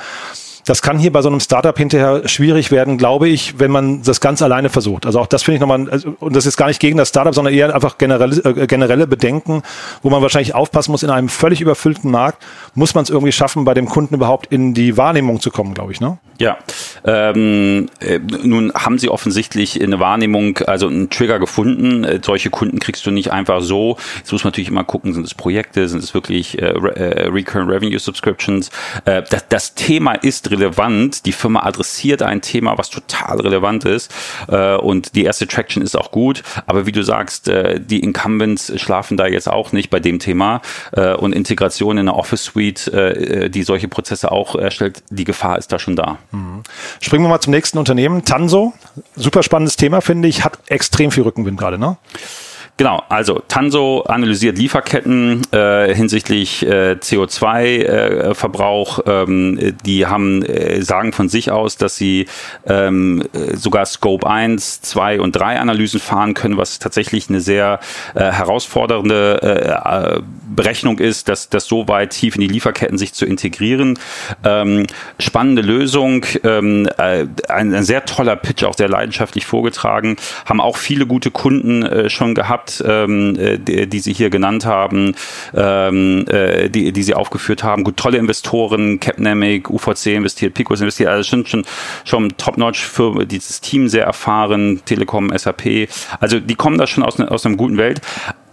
Das 0.65 0.83
kann 0.83 0.99
hier 0.99 1.13
bei 1.13 1.23
so 1.23 1.29
einem 1.29 1.41
Startup 1.41 1.77
hinterher 1.77 2.29
schwierig 2.29 2.71
werden, 2.71 2.99
glaube 2.99 3.29
ich, 3.29 3.59
wenn 3.59 3.71
man 3.71 4.03
das 4.03 4.21
ganz 4.21 4.43
alleine 4.43 4.69
versucht. 4.69 5.07
Also 5.07 5.21
auch 5.21 5.27
das 5.27 5.43
finde 5.43 5.57
ich 5.57 5.61
nochmal, 5.61 5.89
also, 5.91 6.17
und 6.21 6.37
das 6.37 6.47
ist 6.47 6.57
gar 6.57 6.69
nicht 6.69 6.81
gegen 6.81 6.99
das 6.99 7.09
Startup, 7.09 7.35
sondern 7.35 7.55
eher 7.55 7.75
einfach 7.75 7.99
generelle, 7.99 8.37
äh, 8.45 8.67
generelle 8.67 9.07
Bedenken, 9.07 9.63
wo 10.03 10.11
man 10.11 10.23
wahrscheinlich 10.23 10.55
aufpassen 10.55 10.93
muss, 10.93 11.03
in 11.03 11.11
einem 11.11 11.29
völlig 11.29 11.61
überfüllten 11.61 12.11
Markt 12.11 12.45
muss 12.75 12.95
man 12.95 13.05
es 13.05 13.11
irgendwie 13.11 13.33
schaffen, 13.33 13.65
bei 13.65 13.75
dem 13.75 13.87
Kunden 13.87 14.15
überhaupt 14.15 14.47
in 14.53 14.75
die 14.75 14.97
Wahrnehmung 14.97 15.41
zu 15.41 15.51
kommen, 15.51 15.75
glaube 15.75 15.93
ich. 15.93 16.01
Ne? 16.01 16.19
Ja, 16.39 16.57
ähm, 17.05 17.89
äh, 18.01 18.19
nun 18.19 18.73
haben 18.75 18.99
sie 18.99 19.09
offensichtlich 19.09 19.83
eine 19.83 20.01
Wahrnehmung, 20.01 20.59
also 20.59 20.89
einen 20.89 21.11
Trigger 21.11 21.39
gefunden. 21.39 22.05
Äh, 22.05 22.21
solche 22.25 22.51
Kunden 22.51 22.79
kriegst 22.79 23.05
du 23.05 23.11
nicht 23.11 23.33
einfach 23.33 23.61
so. 23.61 23.97
Jetzt 24.19 24.33
muss 24.33 24.45
man 24.45 24.53
natürlich 24.53 24.71
immer 24.71 24.85
gucken, 24.85 25.13
sind 25.13 25.27
es 25.27 25.35
Projekte, 25.35 25.89
sind 25.89 26.03
es 26.03 26.15
wirklich 26.15 26.61
äh, 26.61 26.67
äh, 26.67 27.29
Recurrent 27.29 27.71
Revenue 27.71 27.99
Subscriptions. 27.99 28.71
Äh, 29.05 29.23
das, 29.29 29.49
das 29.49 29.75
Thema 29.75 30.15
ist 30.15 30.50
relevant. 30.51 31.27
Die 31.27 31.33
Firma 31.33 31.65
adressiert 31.65 32.23
ein 32.23 32.41
Thema, 32.41 32.79
was 32.79 32.91
total 32.91 33.41
relevant 33.41 33.85
ist. 33.85 34.13
Äh, 34.49 34.77
und 34.77 35.15
die 35.15 35.25
erste 35.25 35.47
Traction 35.47 35.83
ist 35.83 35.97
auch 35.97 36.11
gut. 36.11 36.43
Aber 36.67 36.87
wie 36.87 36.93
du 36.93 37.03
sagst, 37.03 37.49
äh, 37.49 37.81
die 37.81 38.01
Incumbents 38.01 38.73
schlafen 38.81 39.17
da 39.17 39.27
jetzt 39.27 39.49
auch 39.49 39.73
nicht 39.73 39.91
bei 39.91 40.01
dem 40.01 40.19
Thema. 40.19 40.63
Äh, 40.93 41.15
und 41.15 41.35
Integration 41.35 41.99
in 41.99 42.09
eine 42.09 42.15
Office 42.15 42.45
Suite, 42.45 42.89
äh, 42.89 43.51
die 43.51 43.63
solche 43.63 43.89
Prozesse 43.89 44.31
auch 44.33 44.55
erstellt, 44.55 45.03
die 45.11 45.25
Gefahr 45.25 45.59
ist 45.59 45.73
da 45.73 45.79
schon 45.79 45.97
da. 45.97 46.19
Mhm. 46.33 46.63
Springen 47.01 47.25
wir 47.25 47.29
mal 47.29 47.41
zum 47.41 47.53
nächsten 47.53 47.79
Unternehmen. 47.79 48.25
Tanso, 48.25 48.73
super 49.17 49.43
spannendes 49.43 49.77
Thema, 49.77 50.01
finde 50.01 50.29
ich, 50.29 50.45
hat 50.45 50.59
extrem 50.67 51.11
viel 51.11 51.23
Rückenwind 51.23 51.59
gerade, 51.59 51.79
ne? 51.79 51.97
Genau, 52.81 53.05
also 53.11 53.43
Tanso 53.47 54.05
analysiert 54.05 54.57
Lieferketten 54.57 55.43
äh, 55.53 55.95
hinsichtlich 55.95 56.67
äh, 56.67 56.97
CO2-Verbrauch. 56.99 59.01
Äh, 59.01 59.23
ähm, 59.25 59.77
die 59.85 60.07
haben 60.07 60.43
äh, 60.43 60.81
sagen 60.81 61.13
von 61.13 61.29
sich 61.29 61.51
aus, 61.51 61.77
dass 61.77 61.97
sie 61.97 62.25
ähm, 62.65 63.23
sogar 63.53 63.85
Scope 63.85 64.27
1, 64.27 64.81
2 64.81 65.21
und 65.21 65.33
3 65.33 65.61
Analysen 65.61 66.01
fahren 66.01 66.33
können, 66.33 66.57
was 66.57 66.79
tatsächlich 66.79 67.29
eine 67.29 67.43
sehr 67.43 67.81
äh, 68.15 68.33
herausfordernde 68.33 69.43
äh, 69.43 70.23
Berechnung 70.57 71.01
ist, 71.01 71.29
dass 71.29 71.51
das 71.51 71.67
so 71.67 71.87
weit 71.87 72.13
tief 72.13 72.37
in 72.37 72.41
die 72.41 72.49
Lieferketten 72.49 72.97
sich 72.97 73.13
zu 73.13 73.27
integrieren. 73.27 73.99
Ähm, 74.43 74.87
spannende 75.19 75.61
Lösung, 75.61 76.25
ähm, 76.45 76.89
äh, 76.97 77.27
ein, 77.51 77.75
ein, 77.75 77.83
sehr 77.83 78.07
toller 78.07 78.37
Pitch, 78.37 78.65
auch 78.65 78.75
sehr 78.75 78.89
leidenschaftlich 78.89 79.45
vorgetragen, 79.45 80.17
haben 80.47 80.63
auch 80.63 80.79
viele 80.79 81.07
gute 81.07 81.31
Kunden 81.31 81.83
äh, 81.83 82.09
schon 82.09 82.35
gehabt 82.35 82.70
ähm, 82.85 83.37
äh, 83.39 83.59
die, 83.59 83.87
die, 83.87 84.01
Sie 84.01 84.13
hier 84.13 84.31
genannt 84.31 84.65
haben, 84.67 85.15
ähm, 85.55 86.27
äh, 86.29 86.69
die, 86.69 86.93
die 86.93 87.03
Sie 87.03 87.15
aufgeführt 87.15 87.65
haben. 87.65 87.85
Gut, 87.85 87.97
tolle 87.97 88.19
Investoren, 88.19 89.01
Capnamic, 89.01 89.71
UVC 89.71 90.07
investiert, 90.07 90.55
Picos 90.55 90.81
investiert, 90.81 91.11
also 91.11 91.29
schon, 91.29 91.47
schon, 91.47 91.65
schon 92.05 92.29
top-notch 92.37 92.85
für 92.85 93.27
dieses 93.27 93.61
Team 93.61 93.89
sehr 93.89 94.05
erfahren, 94.05 94.83
Telekom, 94.85 95.37
SAP. 95.37 95.89
Also 96.21 96.39
die 96.39 96.55
kommen 96.55 96.79
da 96.79 96.87
schon 96.87 97.03
aus, 97.03 97.19
aus 97.19 97.45
einer 97.47 97.57
guten 97.57 97.77
Welt. 97.77 98.01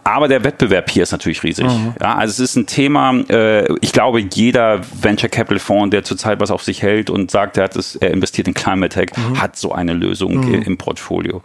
Aber 0.08 0.30
der 0.30 0.44
Wettbewerb 0.46 0.90
hier 0.90 1.04
ist 1.04 1.12
natürlich 1.12 1.44
riesig. 1.44 1.66
Mhm. 1.66 1.94
Ja, 2.02 2.16
also 2.16 2.32
es 2.32 2.52
ist 2.52 2.56
ein 2.56 2.66
Thema, 2.66 3.14
äh, 3.30 3.66
ich 3.82 3.92
glaube, 3.92 4.22
jeder 4.22 4.80
Venture 5.02 5.28
Capital 5.28 5.60
Fonds, 5.60 5.92
der 5.92 6.04
zurzeit 6.06 6.40
was 6.40 6.50
auf 6.50 6.64
sich 6.64 6.82
hält 6.82 7.10
und 7.10 7.30
sagt, 7.30 7.58
er, 7.58 7.66
hat 7.66 7.76
es, 7.76 7.98
er 7.98 8.12
investiert 8.12 8.48
in 8.48 8.54
Climate 8.54 8.96
Tech, 8.96 9.10
mhm. 9.18 9.42
hat 9.42 9.58
so 9.58 9.74
eine 9.74 9.94
Lösung 9.94 10.48
mhm. 10.48 10.62
im 10.62 10.78
Portfolio. 10.78 11.42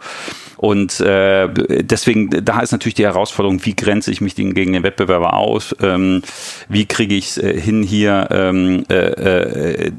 Und 0.55 1.01
äh, 1.01 1.49
deswegen, 1.83 2.29
da 2.29 2.61
ist 2.61 2.71
natürlich 2.71 2.93
die 2.93 3.03
Herausforderung, 3.03 3.65
wie 3.65 3.75
grenze 3.75 4.11
ich 4.11 4.21
mich 4.21 4.33
gegen 4.35 4.53
den 4.53 4.83
Wettbewerber 4.83 5.33
aus? 5.33 5.75
Ähm, 5.81 6.21
wie 6.69 6.85
kriege 6.85 7.15
ich 7.15 7.31
es 7.31 7.37
äh, 7.39 7.59
hin, 7.59 7.83
hier 7.83 8.29
ähm, 8.31 8.85
äh, 8.89 8.95
äh, 8.95 9.91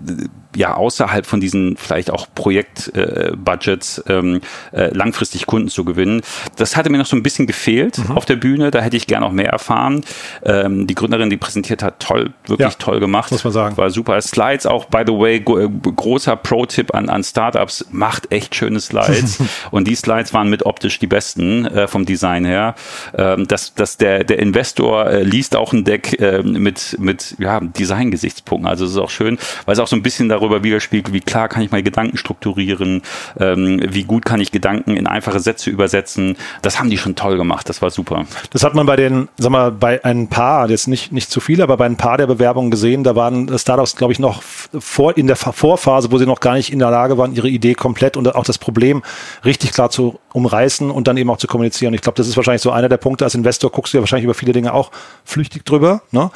ja 0.57 0.75
außerhalb 0.75 1.27
von 1.27 1.41
diesen 1.41 1.77
vielleicht 1.77 2.11
auch 2.11 2.27
Projektbudgets 2.35 3.99
äh, 3.99 4.13
ähm, 4.13 4.41
äh, 4.73 4.95
langfristig 4.95 5.47
Kunden 5.47 5.69
zu 5.69 5.85
gewinnen. 5.85 6.23
Das 6.57 6.77
hatte 6.77 6.91
mir 6.91 6.99
noch 6.99 7.07
so 7.07 7.17
ein 7.17 7.23
bisschen 7.23 7.47
gefehlt 7.47 7.99
mhm. 7.99 8.17
auf 8.17 8.25
der 8.25 8.37
Bühne. 8.37 8.71
Da 8.71 8.81
hätte 8.81 8.97
ich 8.97 9.07
gerne 9.07 9.27
noch 9.27 9.33
mehr 9.33 9.51
erfahren. 9.51 10.05
Ähm, 10.45 10.87
die 10.87 10.95
Gründerin, 10.95 11.31
die 11.31 11.37
präsentiert 11.37 11.83
hat, 11.83 12.01
toll, 12.01 12.31
wirklich 12.47 12.73
ja, 12.73 12.77
toll 12.79 13.01
gemacht. 13.01 13.31
Muss 13.31 13.45
man 13.45 13.53
sagen. 13.53 13.77
War 13.77 13.91
super. 13.91 14.21
Slides 14.21 14.67
auch, 14.67 14.87
by 14.87 15.03
the 15.07 15.13
way, 15.13 15.37
äh, 15.37 15.69
großer 15.95 16.37
Pro-Tipp 16.37 16.95
an, 16.95 17.09
an 17.09 17.25
Startups, 17.25 17.87
macht 17.91 18.31
echt 18.33 18.55
schöne 18.55 18.81
Slides. 18.81 19.39
Und 19.71 19.89
die 19.89 19.95
Slides 19.95 20.33
waren 20.33 20.49
mit 20.51 20.67
optisch 20.67 20.99
die 20.99 21.07
besten 21.07 21.67
äh, 21.67 21.87
vom 21.89 22.05
Design 22.05 22.45
her. 22.45 22.75
Ähm, 23.17 23.47
dass, 23.49 23.75
dass 23.75 23.97
der, 23.97 24.25
der 24.25 24.39
Investor 24.39 25.07
äh, 25.07 25.23
liest 25.23 25.57
auch 25.57 25.73
ein 25.73 25.85
Deck 25.85 26.21
äh, 26.21 26.43
mit, 26.43 26.97
mit 26.99 27.37
ja, 27.39 27.61
Design-Gesichtspunkten. 27.61 28.69
Also 28.69 28.85
es 28.85 28.93
ist 28.93 28.99
auch 28.99 29.11
schön, 29.11 29.39
weil 29.65 29.75
es 29.75 29.79
auch 29.79 29.87
so 29.87 29.97
ein 29.97 30.03
bisschen 30.03 30.29
darüber 30.29 30.44
darüber 30.45 30.65
widerspiegelt, 30.65 31.13
wie 31.13 31.21
klar 31.21 31.49
kann 31.49 31.63
ich 31.63 31.71
meine 31.71 31.83
Gedanken 31.83 32.17
strukturieren, 32.17 33.03
ähm, 33.39 33.81
wie 33.89 34.05
gut 34.05 34.25
kann 34.25 34.41
ich 34.41 34.53
Gedanken 34.53 34.97
in 34.97 35.07
einfache 35.07 35.41
Sätze 35.41 35.71
übersetzen. 35.71 36.37
Das 36.63 36.79
haben 36.79 36.91
die 36.91 36.99
schon 36.99 37.17
toll 37.17 37.37
gemacht, 37.37 37.69
das 37.69 37.83
war 37.83 37.91
super. 37.91 38.25
Das 38.51 38.63
hat 38.63 38.75
man 38.75 38.87
bei 38.87 38.97
den, 38.97 39.29
sag 39.39 39.51
mal, 39.51 39.73
bei 39.73 40.05
ein 40.05 40.29
paar, 40.29 40.69
jetzt 40.71 40.87
nicht, 40.89 41.13
nicht 41.13 41.31
zu 41.31 41.41
viel, 41.41 41.63
aber 41.63 41.77
bei 41.77 41.87
ein 41.87 41.97
paar 41.97 42.19
der 42.19 42.27
Bewerbungen 42.27 42.71
gesehen, 42.71 43.05
da 43.05 43.17
waren 43.17 43.59
Startups, 43.59 43.97
glaube 43.97 44.13
ich, 44.13 44.19
noch 44.19 44.43
vor, 44.43 45.17
in 45.17 45.27
der 45.27 45.37
Vorphase, 45.37 46.13
wo 46.13 46.19
sie 46.19 46.27
noch 46.27 46.41
gar 46.41 46.55
nicht 46.55 46.73
in 46.73 46.79
der 46.79 46.91
Lage 46.91 47.19
waren, 47.19 47.35
ihre 47.35 47.49
Idee 47.49 47.75
komplett 47.75 48.17
und 48.17 48.35
auch 48.35 48.45
das 48.45 48.59
Problem 48.59 49.03
richtig 49.45 49.73
klar 49.73 49.91
zu 49.91 50.19
umreißen 50.33 50.91
und 50.91 51.09
dann 51.09 51.17
eben 51.17 51.31
auch 51.31 51.39
zu 51.39 51.47
kommunizieren. 51.47 51.95
Ich 51.95 52.01
glaube, 52.01 52.17
das 52.17 52.29
ist 52.29 52.37
wahrscheinlich 52.37 52.63
so 52.63 52.71
einer 52.71 52.89
der 52.89 52.97
Punkte. 52.97 53.25
Als 53.25 53.35
Investor 53.35 53.71
guckst 53.71 53.93
du 53.93 53.99
ja 53.99 54.03
wahrscheinlich 54.03 54.25
über 54.25 54.35
viele 54.35 54.53
Dinge 54.53 54.75
auch 54.75 54.91
flüchtig 55.25 55.65
drüber. 55.65 56.03
Ne? 56.11 56.31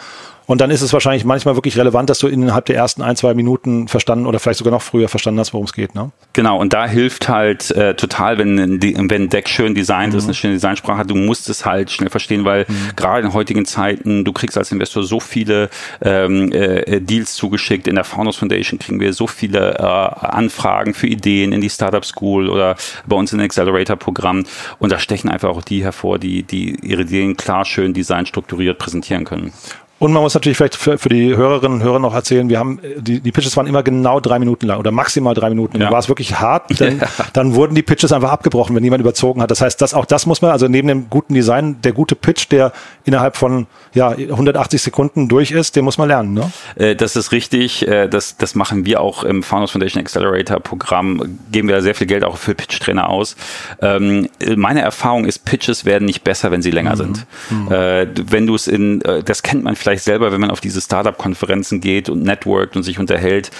Und 0.48 0.62
dann 0.62 0.70
ist 0.70 0.80
es 0.80 0.94
wahrscheinlich 0.94 1.26
manchmal 1.26 1.56
wirklich 1.56 1.76
relevant, 1.76 2.08
dass 2.08 2.20
du 2.20 2.26
innerhalb 2.26 2.64
der 2.64 2.76
ersten 2.76 3.02
ein, 3.02 3.16
zwei 3.16 3.34
Minuten 3.34 3.86
verstanden 3.86 4.24
oder 4.24 4.38
vielleicht 4.38 4.56
sogar 4.58 4.72
noch 4.72 4.80
früher 4.80 5.10
verstanden 5.10 5.40
hast, 5.40 5.52
worum 5.52 5.66
es 5.66 5.74
geht. 5.74 5.94
Ne? 5.94 6.10
Genau, 6.32 6.58
und 6.58 6.72
da 6.72 6.86
hilft 6.86 7.28
halt 7.28 7.70
äh, 7.72 7.94
total, 7.94 8.38
wenn, 8.38 8.80
wenn 8.80 9.10
ein 9.10 9.28
Deck 9.28 9.50
schön 9.50 9.74
designt 9.74 10.14
mhm. 10.14 10.18
ist, 10.18 10.24
eine 10.24 10.32
schöne 10.32 10.54
Designsprache 10.54 10.96
hat, 10.96 11.10
du 11.10 11.16
musst 11.16 11.50
es 11.50 11.66
halt 11.66 11.90
schnell 11.90 12.08
verstehen, 12.08 12.46
weil 12.46 12.64
mhm. 12.66 12.96
gerade 12.96 13.26
in 13.26 13.34
heutigen 13.34 13.66
Zeiten, 13.66 14.24
du 14.24 14.32
kriegst 14.32 14.56
als 14.56 14.72
Investor 14.72 15.02
so 15.02 15.20
viele 15.20 15.68
ähm, 16.00 16.50
äh, 16.50 16.98
Deals 17.02 17.34
zugeschickt. 17.34 17.86
In 17.86 17.96
der 17.96 18.04
Founders 18.04 18.36
Foundation 18.36 18.78
kriegen 18.78 19.00
wir 19.00 19.12
so 19.12 19.26
viele 19.26 19.74
äh, 19.74 19.82
Anfragen 19.82 20.94
für 20.94 21.08
Ideen 21.08 21.52
in 21.52 21.60
die 21.60 21.68
Startup 21.68 22.06
School 22.06 22.48
oder 22.48 22.76
bei 23.06 23.16
uns 23.16 23.34
in 23.34 23.40
Accelerator-Programm. 23.40 24.44
Und 24.78 24.92
da 24.92 24.98
stechen 24.98 25.28
einfach 25.28 25.50
auch 25.50 25.60
die 25.60 25.84
hervor, 25.84 26.18
die, 26.18 26.42
die 26.42 26.74
ihre 26.80 27.02
Ideen 27.02 27.36
klar, 27.36 27.66
schön, 27.66 27.92
design 27.92 28.24
strukturiert 28.24 28.78
präsentieren 28.78 29.26
können. 29.26 29.52
Und 29.98 30.12
man 30.12 30.22
muss 30.22 30.34
natürlich 30.34 30.56
vielleicht 30.56 30.76
für, 30.76 30.96
für 30.96 31.08
die 31.08 31.34
Hörerinnen 31.34 31.78
und 31.78 31.84
Hörer 31.84 31.98
noch 31.98 32.14
erzählen, 32.14 32.48
wir 32.48 32.58
haben, 32.58 32.78
die, 32.98 33.20
die 33.20 33.32
Pitches 33.32 33.56
waren 33.56 33.66
immer 33.66 33.82
genau 33.82 34.20
drei 34.20 34.38
Minuten 34.38 34.66
lang 34.66 34.78
oder 34.78 34.92
maximal 34.92 35.34
drei 35.34 35.48
Minuten. 35.48 35.76
Und 35.76 35.82
ja. 35.82 35.90
war 35.90 35.98
es 35.98 36.08
wirklich 36.08 36.38
hart, 36.38 36.64
dann, 36.80 36.98
ja. 37.00 37.06
dann 37.32 37.54
wurden 37.54 37.74
die 37.74 37.82
Pitches 37.82 38.12
einfach 38.12 38.30
abgebrochen, 38.30 38.76
wenn 38.76 38.84
jemand 38.84 39.00
überzogen 39.00 39.42
hat. 39.42 39.50
Das 39.50 39.60
heißt, 39.60 39.80
das, 39.80 39.94
auch 39.94 40.04
das 40.04 40.26
muss 40.26 40.40
man, 40.40 40.52
also 40.52 40.68
neben 40.68 40.86
dem 40.86 41.10
guten 41.10 41.34
Design, 41.34 41.80
der 41.82 41.92
gute 41.92 42.14
Pitch, 42.14 42.48
der 42.50 42.72
innerhalb 43.04 43.36
von 43.36 43.66
ja, 43.94 44.10
180 44.10 44.80
Sekunden 44.80 45.28
durch 45.28 45.50
ist, 45.50 45.74
den 45.74 45.84
muss 45.84 45.98
man 45.98 46.08
lernen. 46.08 46.34
Ne? 46.34 46.52
Äh, 46.76 46.94
das 46.94 47.16
ist 47.16 47.32
richtig. 47.32 47.86
Äh, 47.88 48.08
das, 48.08 48.36
das 48.36 48.54
machen 48.54 48.86
wir 48.86 49.00
auch 49.00 49.24
im 49.24 49.42
Founders 49.42 49.72
Foundation 49.72 50.00
Accelerator 50.00 50.60
Programm. 50.60 51.38
Geben 51.50 51.66
wir 51.66 51.82
sehr 51.82 51.96
viel 51.96 52.06
Geld 52.06 52.22
auch 52.22 52.36
für 52.36 52.54
Pitch-Trainer 52.54 53.08
aus. 53.08 53.34
Ähm, 53.82 54.28
meine 54.54 54.80
Erfahrung 54.80 55.24
ist, 55.24 55.44
Pitches 55.44 55.84
werden 55.84 56.04
nicht 56.04 56.22
besser, 56.22 56.52
wenn 56.52 56.62
sie 56.62 56.70
länger 56.70 56.92
mhm. 56.92 56.96
sind. 56.96 57.26
Mhm. 57.50 57.72
Äh, 57.72 58.06
wenn 58.30 58.46
du 58.46 58.54
es 58.54 58.68
in, 58.68 59.00
das 59.24 59.42
kennt 59.42 59.64
man 59.64 59.74
vielleicht 59.74 59.87
selber, 59.96 60.32
wenn 60.32 60.40
man 60.40 60.50
auf 60.50 60.60
diese 60.60 60.80
Startup-Konferenzen 60.80 61.80
geht 61.80 62.08
und 62.08 62.22
networkt 62.22 62.76
und 62.76 62.82
sich 62.82 62.98
unterhält. 62.98 63.50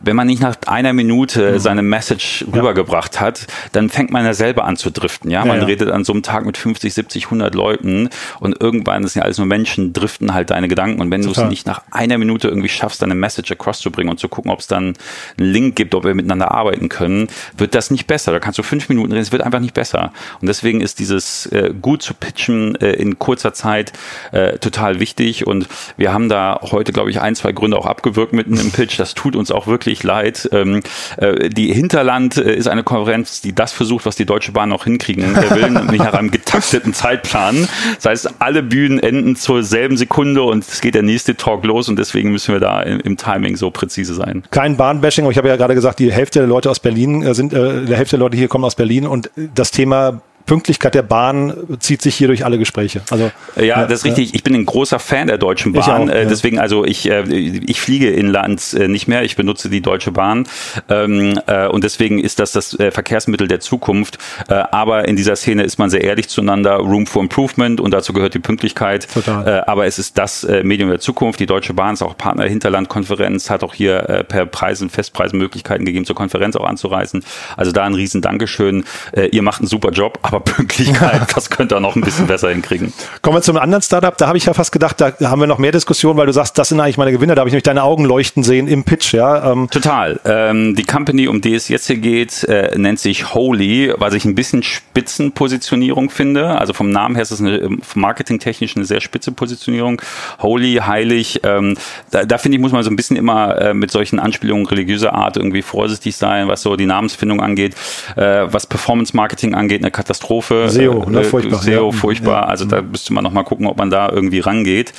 Wenn 0.00 0.16
man 0.16 0.26
nicht 0.26 0.42
nach 0.42 0.56
einer 0.66 0.92
Minute 0.92 1.52
mhm. 1.52 1.58
seine 1.58 1.82
Message 1.82 2.42
ja. 2.42 2.58
rübergebracht 2.58 3.20
hat, 3.20 3.46
dann 3.72 3.88
fängt 3.88 4.10
man 4.10 4.24
ja 4.24 4.34
selber 4.34 4.64
an 4.64 4.76
zu 4.76 4.90
driften. 4.90 5.30
Ja, 5.30 5.44
man 5.44 5.60
ja, 5.60 5.66
redet 5.66 5.90
an 5.90 6.04
so 6.04 6.12
einem 6.12 6.22
Tag 6.22 6.44
mit 6.46 6.56
50, 6.56 6.92
70, 6.92 7.24
100 7.26 7.54
Leuten 7.54 8.10
und 8.40 8.60
irgendwann, 8.60 9.06
sind 9.06 9.20
ja 9.20 9.24
alles 9.24 9.38
nur 9.38 9.46
Menschen, 9.46 9.92
driften 9.92 10.34
halt 10.34 10.50
deine 10.50 10.68
Gedanken. 10.68 11.00
Und 11.00 11.10
wenn 11.10 11.22
du 11.22 11.30
es 11.30 11.38
nicht 11.38 11.66
nach 11.66 11.82
einer 11.90 12.18
Minute 12.18 12.48
irgendwie 12.48 12.68
schaffst, 12.68 13.02
deine 13.02 13.14
Message 13.14 13.50
across 13.50 13.80
zu 13.80 13.90
bringen 13.90 14.10
und 14.10 14.20
zu 14.20 14.28
gucken, 14.28 14.50
ob 14.50 14.60
es 14.60 14.66
dann 14.66 14.94
einen 15.38 15.52
Link 15.52 15.76
gibt, 15.76 15.94
ob 15.94 16.04
wir 16.04 16.14
miteinander 16.14 16.50
arbeiten 16.50 16.88
können, 16.88 17.28
wird 17.56 17.74
das 17.74 17.90
nicht 17.90 18.06
besser. 18.06 18.32
Da 18.32 18.40
kannst 18.40 18.58
du 18.58 18.62
fünf 18.62 18.88
Minuten 18.88 19.12
reden, 19.12 19.22
es 19.22 19.32
wird 19.32 19.42
einfach 19.42 19.60
nicht 19.60 19.74
besser. 19.74 20.12
Und 20.40 20.48
deswegen 20.48 20.80
ist 20.80 20.98
dieses 20.98 21.46
äh, 21.46 21.72
gut 21.80 22.02
zu 22.02 22.14
pitchen 22.14 22.74
äh, 22.76 22.92
in 22.92 23.18
kurzer 23.18 23.52
Zeit 23.52 23.92
äh, 24.32 24.58
total 24.58 25.00
wichtig. 25.00 25.46
Und 25.46 25.68
wir 25.96 26.12
haben 26.12 26.28
da 26.28 26.60
heute, 26.62 26.92
glaube 26.92 27.10
ich, 27.10 27.20
ein, 27.20 27.34
zwei 27.34 27.52
Gründe 27.52 27.76
auch 27.76 27.86
abgewirkt 27.86 28.32
mitten 28.32 28.58
im 28.58 28.70
Pitch. 28.70 28.98
Das 28.98 29.14
tut 29.14 29.36
uns 29.36 29.50
auch 29.50 29.66
wirklich 29.66 30.02
leid. 30.02 30.48
Ähm, 30.52 30.82
äh, 31.16 31.48
die 31.48 31.72
Hinterland 31.72 32.36
äh, 32.36 32.54
ist 32.54 32.68
eine 32.68 32.82
Konferenz, 32.82 33.40
die 33.40 33.54
das 33.54 33.72
versucht, 33.72 34.06
was 34.06 34.16
die 34.16 34.26
Deutsche 34.26 34.52
Bahn 34.52 34.72
auch 34.72 34.84
hinkriegen. 34.84 35.36
Will 35.50 35.70
nämlich 35.70 36.00
nach 36.00 36.14
einem 36.14 36.30
getakteten 36.30 36.94
Zeitplan. 36.94 37.68
Das 37.96 38.04
heißt, 38.04 38.34
alle 38.40 38.62
Bühnen 38.62 38.98
enden 38.98 39.36
zur 39.36 39.62
selben 39.62 39.96
Sekunde 39.96 40.42
und 40.42 40.66
es 40.66 40.80
geht 40.80 40.94
der 40.94 41.02
nächste 41.02 41.36
Talk 41.36 41.64
los 41.64 41.88
und 41.88 41.98
deswegen 41.98 42.32
müssen 42.32 42.52
wir 42.52 42.60
da 42.60 42.82
im, 42.82 43.00
im 43.00 43.16
Timing 43.16 43.56
so 43.56 43.70
präzise 43.70 44.14
sein. 44.14 44.42
Kein 44.50 44.76
Bahnbashing, 44.76 45.24
aber 45.24 45.32
ich 45.32 45.38
habe 45.38 45.48
ja 45.48 45.56
gerade 45.56 45.74
gesagt, 45.74 45.98
die 45.98 46.12
Hälfte 46.12 46.40
der 46.40 46.48
Leute 46.48 46.70
aus 46.70 46.80
Berlin 46.80 47.22
äh, 47.22 47.34
sind, 47.34 47.52
äh, 47.52 47.84
der 47.84 47.96
Hälfte 47.96 48.16
der 48.16 48.20
Leute 48.20 48.36
hier 48.36 48.48
kommen 48.48 48.64
aus 48.64 48.74
Berlin 48.74 49.06
und 49.06 49.30
das 49.54 49.70
Thema 49.70 50.20
Pünktlichkeit 50.48 50.94
der 50.94 51.02
Bahn 51.02 51.52
zieht 51.78 52.00
sich 52.00 52.14
hier 52.16 52.26
durch 52.26 52.44
alle 52.44 52.58
Gespräche. 52.58 53.02
Also 53.10 53.30
ja, 53.54 53.84
das 53.84 54.00
ist 54.00 54.04
richtig. 54.06 54.34
Ich 54.34 54.42
bin 54.42 54.54
ein 54.54 54.64
großer 54.64 54.98
Fan 54.98 55.28
der 55.28 55.36
Deutschen 55.36 55.74
Bahn. 55.74 56.08
Auch, 56.08 56.14
äh, 56.14 56.22
ja. 56.22 56.28
Deswegen, 56.28 56.58
also 56.58 56.86
ich, 56.86 57.08
äh, 57.08 57.22
ich 57.28 57.80
fliege 57.82 58.10
inlands 58.10 58.72
äh, 58.72 58.88
nicht 58.88 59.08
mehr. 59.08 59.24
Ich 59.24 59.36
benutze 59.36 59.68
die 59.68 59.82
Deutsche 59.82 60.10
Bahn 60.10 60.46
ähm, 60.88 61.38
und 61.70 61.84
deswegen 61.84 62.18
ist 62.18 62.38
das 62.38 62.52
das 62.52 62.76
Verkehrsmittel 62.90 63.46
der 63.46 63.60
Zukunft. 63.60 64.18
Aber 64.48 65.06
in 65.06 65.16
dieser 65.16 65.36
Szene 65.36 65.64
ist 65.64 65.78
man 65.78 65.90
sehr 65.90 66.02
ehrlich 66.02 66.28
zueinander. 66.28 66.76
Room 66.76 67.06
for 67.06 67.22
Improvement 67.22 67.78
und 67.80 67.92
dazu 67.92 68.14
gehört 68.14 68.32
die 68.32 68.38
Pünktlichkeit. 68.38 69.06
Total. 69.12 69.64
Aber 69.64 69.84
es 69.84 69.98
ist 69.98 70.16
das 70.16 70.46
Medium 70.62 70.88
der 70.88 71.00
Zukunft. 71.00 71.40
Die 71.40 71.46
Deutsche 71.46 71.74
Bahn 71.74 71.92
ist 71.92 72.02
auch 72.02 72.16
Partner 72.16 72.44
der 72.44 72.50
Hinterlandkonferenz, 72.50 73.50
hat 73.50 73.62
auch 73.62 73.74
hier 73.74 74.24
per 74.28 74.46
Preisen, 74.46 74.88
Festpreisen 74.88 75.38
Möglichkeiten 75.38 75.84
gegeben, 75.84 76.06
zur 76.06 76.16
Konferenz 76.16 76.56
auch 76.56 76.64
anzureisen. 76.64 77.22
Also 77.58 77.70
da 77.70 77.84
ein 77.84 77.94
riesen 77.94 78.22
Dankeschön. 78.22 78.84
Ihr 79.30 79.42
macht 79.42 79.60
einen 79.60 79.68
super 79.68 79.90
Job, 79.90 80.18
aber 80.22 80.37
Pünktlichkeit, 80.40 81.22
das 81.34 81.50
könnte 81.50 81.76
er 81.76 81.80
noch 81.80 81.96
ein 81.96 82.02
bisschen 82.02 82.26
besser 82.26 82.50
hinkriegen. 82.50 82.92
Kommen 83.22 83.36
wir 83.36 83.42
zum 83.42 83.56
anderen 83.56 83.82
Startup. 83.82 84.16
Da 84.16 84.26
habe 84.26 84.38
ich 84.38 84.46
ja 84.46 84.54
fast 84.54 84.72
gedacht, 84.72 85.00
da 85.00 85.12
haben 85.22 85.40
wir 85.40 85.46
noch 85.46 85.58
mehr 85.58 85.72
Diskussionen, 85.72 86.18
weil 86.18 86.26
du 86.26 86.32
sagst, 86.32 86.58
das 86.58 86.68
sind 86.68 86.80
eigentlich 86.80 86.98
meine 86.98 87.12
Gewinner. 87.12 87.34
Da 87.34 87.40
habe 87.40 87.48
ich 87.48 87.52
nämlich 87.52 87.64
deine 87.64 87.82
Augen 87.82 88.04
leuchten 88.04 88.42
sehen 88.42 88.68
im 88.68 88.84
Pitch. 88.84 89.12
Ja, 89.12 89.52
ähm. 89.52 89.68
Total. 89.70 90.20
Ähm, 90.24 90.74
die 90.76 90.84
Company, 90.84 91.28
um 91.28 91.40
die 91.40 91.54
es 91.54 91.68
jetzt 91.68 91.86
hier 91.86 91.96
geht, 91.96 92.44
äh, 92.44 92.76
nennt 92.78 93.00
sich 93.00 93.34
Holy, 93.34 93.92
was 93.96 94.14
ich 94.14 94.24
ein 94.24 94.34
bisschen 94.34 94.62
Spitzenpositionierung 94.62 96.10
finde. 96.10 96.58
Also 96.58 96.72
vom 96.72 96.90
Namen 96.90 97.14
her 97.14 97.22
ist 97.22 97.30
es 97.30 97.40
eine, 97.40 97.56
ähm, 97.58 97.80
marketingtechnisch 97.94 98.76
eine 98.76 98.84
sehr 98.84 99.00
spitze 99.00 99.32
Positionierung. 99.32 100.00
Holy, 100.40 100.74
heilig. 100.84 101.40
Ähm, 101.44 101.76
da, 102.10 102.24
da 102.24 102.38
finde 102.38 102.56
ich, 102.56 102.62
muss 102.62 102.72
man 102.72 102.82
so 102.82 102.90
ein 102.90 102.96
bisschen 102.96 103.16
immer 103.16 103.60
äh, 103.60 103.74
mit 103.74 103.90
solchen 103.90 104.18
Anspielungen 104.18 104.66
religiöser 104.66 105.12
Art 105.14 105.36
irgendwie 105.36 105.62
vorsichtig 105.62 106.16
sein, 106.16 106.48
was 106.48 106.62
so 106.62 106.76
die 106.76 106.86
Namensfindung 106.86 107.40
angeht, 107.40 107.74
äh, 108.16 108.46
was 108.46 108.66
Performance 108.66 109.16
Marketing 109.16 109.54
angeht, 109.54 109.82
eine 109.82 109.90
Katastrophe 109.90 110.27
Katastrophe. 110.28 110.68
SEO, 110.68 111.06
ne, 111.08 111.24
furchtbar. 111.24 111.62
SEO, 111.62 111.90
ja. 111.90 111.92
furchtbar. 111.92 112.48
Also 112.48 112.64
da 112.64 112.82
müsste 112.82 113.12
man 113.12 113.24
nochmal 113.24 113.44
gucken, 113.44 113.66
ob 113.66 113.78
man 113.78 113.90
da 113.90 114.10
irgendwie 114.10 114.40
rangeht. 114.40 114.92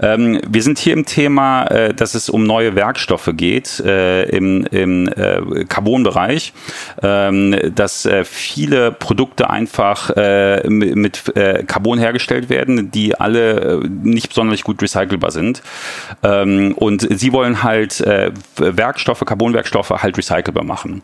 Ähm, 0.00 0.40
wir 0.48 0.62
sind 0.62 0.78
hier 0.78 0.92
im 0.92 1.04
Thema, 1.04 1.64
äh, 1.66 1.94
dass 1.94 2.14
es 2.14 2.28
um 2.28 2.44
neue 2.44 2.74
Werkstoffe 2.74 3.30
geht 3.32 3.80
äh, 3.80 4.24
im, 4.24 4.64
im 4.66 5.08
äh, 5.08 5.64
Carbon-Bereich, 5.64 6.52
ähm, 7.02 7.56
dass 7.74 8.06
äh, 8.06 8.24
viele 8.24 8.92
Produkte 8.92 9.50
einfach 9.50 10.10
äh, 10.10 10.68
mit 10.68 11.36
äh, 11.36 11.64
Carbon 11.64 11.98
hergestellt 11.98 12.48
werden, 12.48 12.90
die 12.90 13.18
alle 13.18 13.80
äh, 13.82 13.88
nicht 13.88 14.28
besonders 14.28 14.62
gut 14.62 14.80
recycelbar 14.80 15.30
sind. 15.30 15.62
Ähm, 16.22 16.74
und 16.76 17.06
sie 17.10 17.32
wollen 17.32 17.62
halt 17.62 18.00
äh, 18.00 18.30
Werkstoffe, 18.56 19.24
Carbonwerkstoffe 19.24 19.90
halt 19.90 20.16
recycelbar 20.16 20.64
machen. 20.64 21.02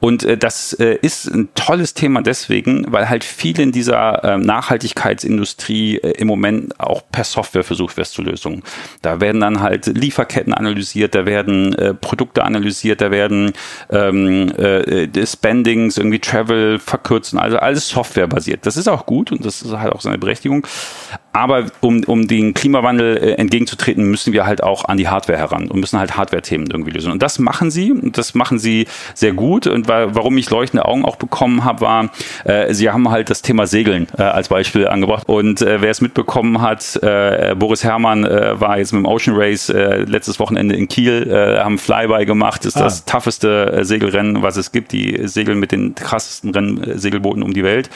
Und 0.00 0.24
äh, 0.24 0.36
das 0.36 0.72
äh, 0.74 0.98
ist 1.02 1.26
ein 1.26 1.48
tolles 1.54 1.94
Thema 1.94 2.22
deswegen, 2.22 2.86
weil 2.88 3.08
halt 3.08 3.15
viel 3.24 3.58
in 3.60 3.72
dieser 3.72 4.24
äh, 4.24 4.38
Nachhaltigkeitsindustrie 4.38 5.98
äh, 5.98 6.10
im 6.12 6.28
Moment 6.28 6.78
auch 6.80 7.02
per 7.10 7.24
Software 7.24 7.64
versucht 7.64 7.96
wird 7.96 8.06
zu 8.06 8.22
Lösungen. 8.22 8.62
Da 9.02 9.20
werden 9.20 9.40
dann 9.40 9.60
halt 9.60 9.86
Lieferketten 9.86 10.54
analysiert, 10.54 11.14
da 11.14 11.26
werden 11.26 11.74
äh, 11.74 11.94
Produkte 11.94 12.44
analysiert, 12.44 13.00
da 13.00 13.10
werden 13.10 13.52
ähm, 13.90 14.50
äh, 14.56 15.26
Spendings, 15.26 15.96
irgendwie 15.98 16.18
Travel 16.18 16.78
verkürzen, 16.78 17.38
also 17.38 17.58
alles 17.58 17.88
softwarebasiert. 17.88 18.66
Das 18.66 18.76
ist 18.76 18.88
auch 18.88 19.06
gut 19.06 19.32
und 19.32 19.44
das 19.44 19.64
hat 19.64 19.92
auch 19.92 20.00
seine 20.00 20.18
Berechtigung. 20.18 20.66
Aber 21.36 21.66
um, 21.80 22.02
um 22.04 22.26
den 22.26 22.54
Klimawandel 22.54 23.18
äh, 23.18 23.32
entgegenzutreten, 23.32 24.10
müssen 24.10 24.32
wir 24.32 24.46
halt 24.46 24.62
auch 24.62 24.86
an 24.86 24.96
die 24.96 25.08
Hardware 25.08 25.36
heran 25.36 25.68
und 25.68 25.80
müssen 25.80 25.98
halt 25.98 26.16
Hardware-Themen 26.16 26.70
irgendwie 26.70 26.92
lösen. 26.92 27.12
Und 27.12 27.22
das 27.22 27.38
machen 27.38 27.70
sie 27.70 27.92
und 27.92 28.16
das 28.16 28.34
machen 28.34 28.58
sie 28.58 28.86
sehr 29.12 29.34
gut. 29.34 29.66
Und 29.66 29.86
warum 29.86 30.38
ich 30.38 30.48
leuchtende 30.48 30.86
Augen 30.86 31.04
auch 31.04 31.16
bekommen 31.16 31.62
habe, 31.62 31.82
war, 31.82 32.10
äh, 32.44 32.72
sie 32.72 32.88
haben 32.88 32.95
halt 33.04 33.30
das 33.30 33.42
Thema 33.42 33.66
Segeln 33.66 34.06
äh, 34.18 34.22
als 34.22 34.48
Beispiel 34.48 34.86
angebracht. 34.88 35.28
Und 35.28 35.62
äh, 35.62 35.80
wer 35.80 35.90
es 35.90 36.00
mitbekommen 36.00 36.60
hat, 36.60 36.96
äh, 37.02 37.54
Boris 37.56 37.84
Herrmann 37.84 38.24
äh, 38.24 38.60
war 38.60 38.78
jetzt 38.78 38.92
mit 38.92 39.04
dem 39.04 39.06
Ocean 39.06 39.36
Race 39.36 39.68
äh, 39.68 39.98
letztes 39.98 40.38
Wochenende 40.40 40.74
in 40.74 40.88
Kiel, 40.88 41.28
äh, 41.28 41.60
haben 41.60 41.78
Flyby 41.78 42.26
gemacht, 42.26 42.64
ist 42.64 42.76
ah. 42.76 42.84
das 42.84 43.04
tougheste 43.04 43.72
äh, 43.72 43.84
Segelrennen, 43.84 44.42
was 44.42 44.56
es 44.56 44.72
gibt. 44.72 44.92
Die 44.92 45.20
segeln 45.24 45.58
mit 45.58 45.72
den 45.72 45.94
krassesten 45.94 46.50
Rennsegelbooten 46.50 47.42
um 47.42 47.52
die 47.52 47.64
Welt. 47.64 47.90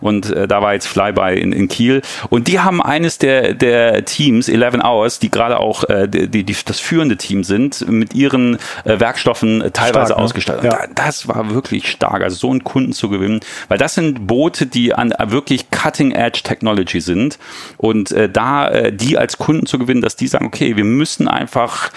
Und 0.00 0.30
äh, 0.30 0.48
da 0.48 0.62
war 0.62 0.74
jetzt 0.74 0.86
Flyby 0.86 1.40
in, 1.40 1.52
in 1.52 1.68
Kiel. 1.68 2.02
Und 2.28 2.48
die 2.48 2.60
haben 2.60 2.82
eines 2.82 3.18
der, 3.18 3.54
der 3.54 4.04
Teams, 4.04 4.48
11 4.48 4.82
Hours, 4.82 5.18
die 5.18 5.30
gerade 5.30 5.60
auch 5.60 5.84
äh, 5.84 6.08
die, 6.08 6.44
die, 6.44 6.56
das 6.64 6.80
führende 6.80 7.16
Team 7.16 7.44
sind, 7.44 7.88
mit 7.88 8.14
ihren 8.14 8.56
äh, 8.84 9.00
Werkstoffen 9.00 9.60
äh, 9.60 9.70
teilweise 9.70 10.06
stark, 10.06 10.18
ne? 10.18 10.24
ausgestattet. 10.24 10.64
Ja. 10.64 10.86
Das 10.94 11.28
war 11.28 11.50
wirklich 11.50 11.90
stark, 11.90 12.22
also 12.22 12.36
so 12.36 12.50
einen 12.50 12.64
Kunden 12.64 12.92
zu 12.92 13.08
gewinnen, 13.08 13.40
weil 13.68 13.78
das 13.78 13.94
sind 13.94 14.26
Boote, 14.26 14.39
die 14.48 14.94
an 14.94 15.12
äh, 15.12 15.30
wirklich 15.30 15.70
Cutting 15.70 16.12
Edge 16.12 16.40
Technology 16.42 17.00
sind 17.00 17.38
und 17.76 18.10
äh, 18.12 18.28
da 18.28 18.68
äh, 18.68 18.92
die 18.92 19.18
als 19.18 19.38
Kunden 19.38 19.66
zu 19.66 19.78
gewinnen, 19.78 20.00
dass 20.00 20.16
die 20.16 20.26
sagen, 20.26 20.46
okay, 20.46 20.76
wir 20.76 20.84
müssen 20.84 21.28
einfach 21.28 21.90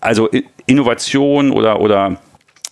also 0.00 0.28
Innovation 0.66 1.50
oder 1.50 1.80
oder 1.80 2.18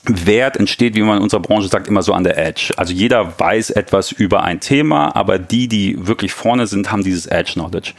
Wert 0.08 0.56
entsteht, 0.56 0.94
wie 0.94 1.02
man 1.02 1.16
in 1.16 1.22
unserer 1.22 1.40
Branche 1.40 1.68
sagt, 1.68 1.88
immer 1.88 2.02
so 2.02 2.12
an 2.12 2.24
der 2.24 2.38
Edge. 2.38 2.72
Also 2.76 2.92
jeder 2.92 3.38
weiß 3.38 3.70
etwas 3.70 4.12
über 4.12 4.42
ein 4.42 4.60
Thema, 4.60 5.14
aber 5.16 5.38
die, 5.38 5.68
die 5.68 6.06
wirklich 6.06 6.32
vorne 6.32 6.66
sind, 6.66 6.92
haben 6.92 7.02
dieses 7.02 7.26
Edge-Knowledge. 7.26 7.92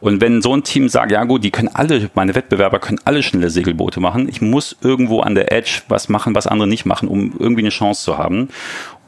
Und 0.00 0.20
wenn 0.20 0.42
so 0.42 0.54
ein 0.54 0.62
Team 0.62 0.88
sagt, 0.88 1.10
ja 1.10 1.24
gut, 1.24 1.42
die 1.42 1.50
können 1.50 1.68
alle, 1.72 2.10
meine 2.14 2.34
Wettbewerber 2.34 2.78
können 2.78 3.00
alle 3.04 3.22
schnelle 3.22 3.50
Segelboote 3.50 4.00
machen, 4.00 4.28
ich 4.28 4.40
muss 4.40 4.76
irgendwo 4.82 5.20
an 5.20 5.34
der 5.34 5.52
Edge 5.52 5.82
was 5.88 6.08
machen, 6.08 6.34
was 6.34 6.46
andere 6.46 6.68
nicht 6.68 6.86
machen, 6.86 7.08
um 7.08 7.34
irgendwie 7.38 7.62
eine 7.62 7.70
Chance 7.70 8.04
zu 8.04 8.18
haben. 8.18 8.48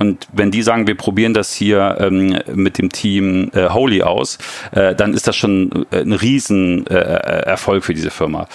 Und 0.01 0.27
wenn 0.33 0.51
die 0.51 0.63
sagen, 0.63 0.87
wir 0.87 0.97
probieren 0.97 1.35
das 1.35 1.53
hier 1.53 1.99
ähm, 2.01 2.39
mit 2.55 2.79
dem 2.79 2.91
Team 2.91 3.51
äh, 3.55 3.69
Holy 3.69 4.03
aus, 4.03 4.39
äh, 4.73 4.95
dann 4.95 5.13
ist 5.13 5.29
das 5.29 5.37
schon 5.37 5.87
äh, 5.91 5.99
ein 5.99 6.13
riesen 6.15 6.87
äh, 6.87 6.95
Erfolg 6.95 7.85
für 7.85 7.93
diese 7.93 8.11
Firma. 8.11 8.49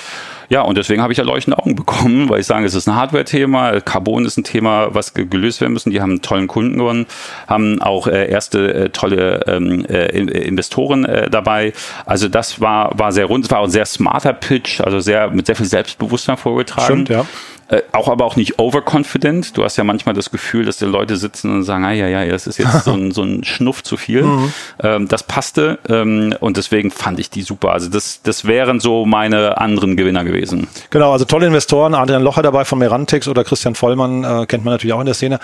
Ja, 0.50 0.62
und 0.62 0.78
deswegen 0.78 1.02
habe 1.02 1.14
ich 1.14 1.18
ja 1.18 1.24
leuchtende 1.24 1.58
Augen 1.58 1.75
bekommen, 1.75 2.30
weil 2.30 2.40
ich 2.40 2.46
sage, 2.46 2.66
es 2.66 2.74
ist 2.74 2.88
ein 2.88 2.96
Hardware-Thema, 2.96 3.82
Carbon 3.82 4.25
ist 4.25 4.38
ein 4.38 4.44
Thema, 4.44 4.94
was 4.94 5.14
gelöst 5.14 5.62
werden 5.62 5.74
müssen. 5.74 5.92
Die 5.92 6.02
haben 6.02 6.12
einen 6.12 6.22
tollen 6.22 6.48
Kunden 6.48 6.78
gewonnen, 6.78 7.06
haben 7.48 7.82
auch 7.82 8.08
äh, 8.08 8.30
erste 8.30 8.74
äh, 8.74 8.90
tolle 8.90 9.44
ähm, 9.48 9.86
äh, 9.86 10.06
Investoren 10.08 11.06
äh, 11.06 11.30
dabei. 11.30 11.74
Also 12.06 12.28
das 12.28 12.62
war, 12.62 12.98
war 12.98 13.12
sehr 13.12 13.25
rund, 13.25 13.46
es 13.46 13.52
war 13.52 13.60
auch 13.60 13.66
ein 13.66 13.72
sehr 13.72 13.86
smarter 13.86 14.34
Pitch, 14.34 14.82
also 14.82 15.00
sehr 15.00 15.30
mit 15.30 15.46
sehr 15.46 15.56
viel 15.56 15.66
Selbstbewusstsein 15.66 16.38
vorgetragen. 16.38 17.06
Stimmt, 17.06 17.10
ja. 17.10 17.25
Äh, 17.68 17.82
auch 17.94 18.10
aber 18.10 18.26
auch 18.26 18.36
nicht 18.36 18.60
overconfident. 18.60 19.58
Du 19.58 19.64
hast 19.64 19.76
ja 19.78 19.84
manchmal 19.84 20.14
das 20.14 20.30
Gefühl, 20.30 20.66
dass 20.66 20.78
die 20.78 20.86
Leute 20.86 21.18
sitzen 21.18 21.52
und 21.52 21.64
sagen, 21.64 21.84
ah 21.84 21.92
ja, 21.92 22.08
ja, 22.08 22.26
das 22.26 22.46
ist 22.46 22.58
jetzt 22.58 22.84
so 22.86 22.94
ein, 22.94 23.12
so 23.12 23.24
ein 23.24 23.44
Schnuff 23.44 23.82
zu 23.82 23.98
viel. 23.98 24.22
Mhm. 24.22 24.54
Ähm, 24.84 25.08
das 25.08 25.24
passte 25.24 25.80
ähm, 25.90 26.36
und 26.40 26.58
deswegen 26.58 26.92
fand 26.92 27.20
ich 27.20 27.32
die 27.32 27.42
super. 27.42 27.72
Also 27.72 27.90
das, 27.90 28.22
das 28.22 28.46
wären 28.46 28.80
so 28.80 29.06
meine 29.06 29.58
anderen 29.58 29.98
Gewinner 29.98 30.24
gewesen. 30.24 30.68
Genau, 30.92 31.12
also 31.12 31.26
tolle 31.26 31.48
Investoren, 31.48 31.96
Adrian 31.96 32.22
Locher 32.22 32.44
dabei 32.44 32.66
von 32.66 32.78
Merantex 32.78 33.28
oder 33.28 33.44
Christian 33.44 33.74
Vollmann, 33.74 34.24
äh, 34.24 34.46
kennt 34.46 34.64
man 34.64 34.74
natürlich 34.74 34.94
auch 34.94 35.00
in 35.00 35.08
der 35.08 35.16
Szene. 35.16 35.40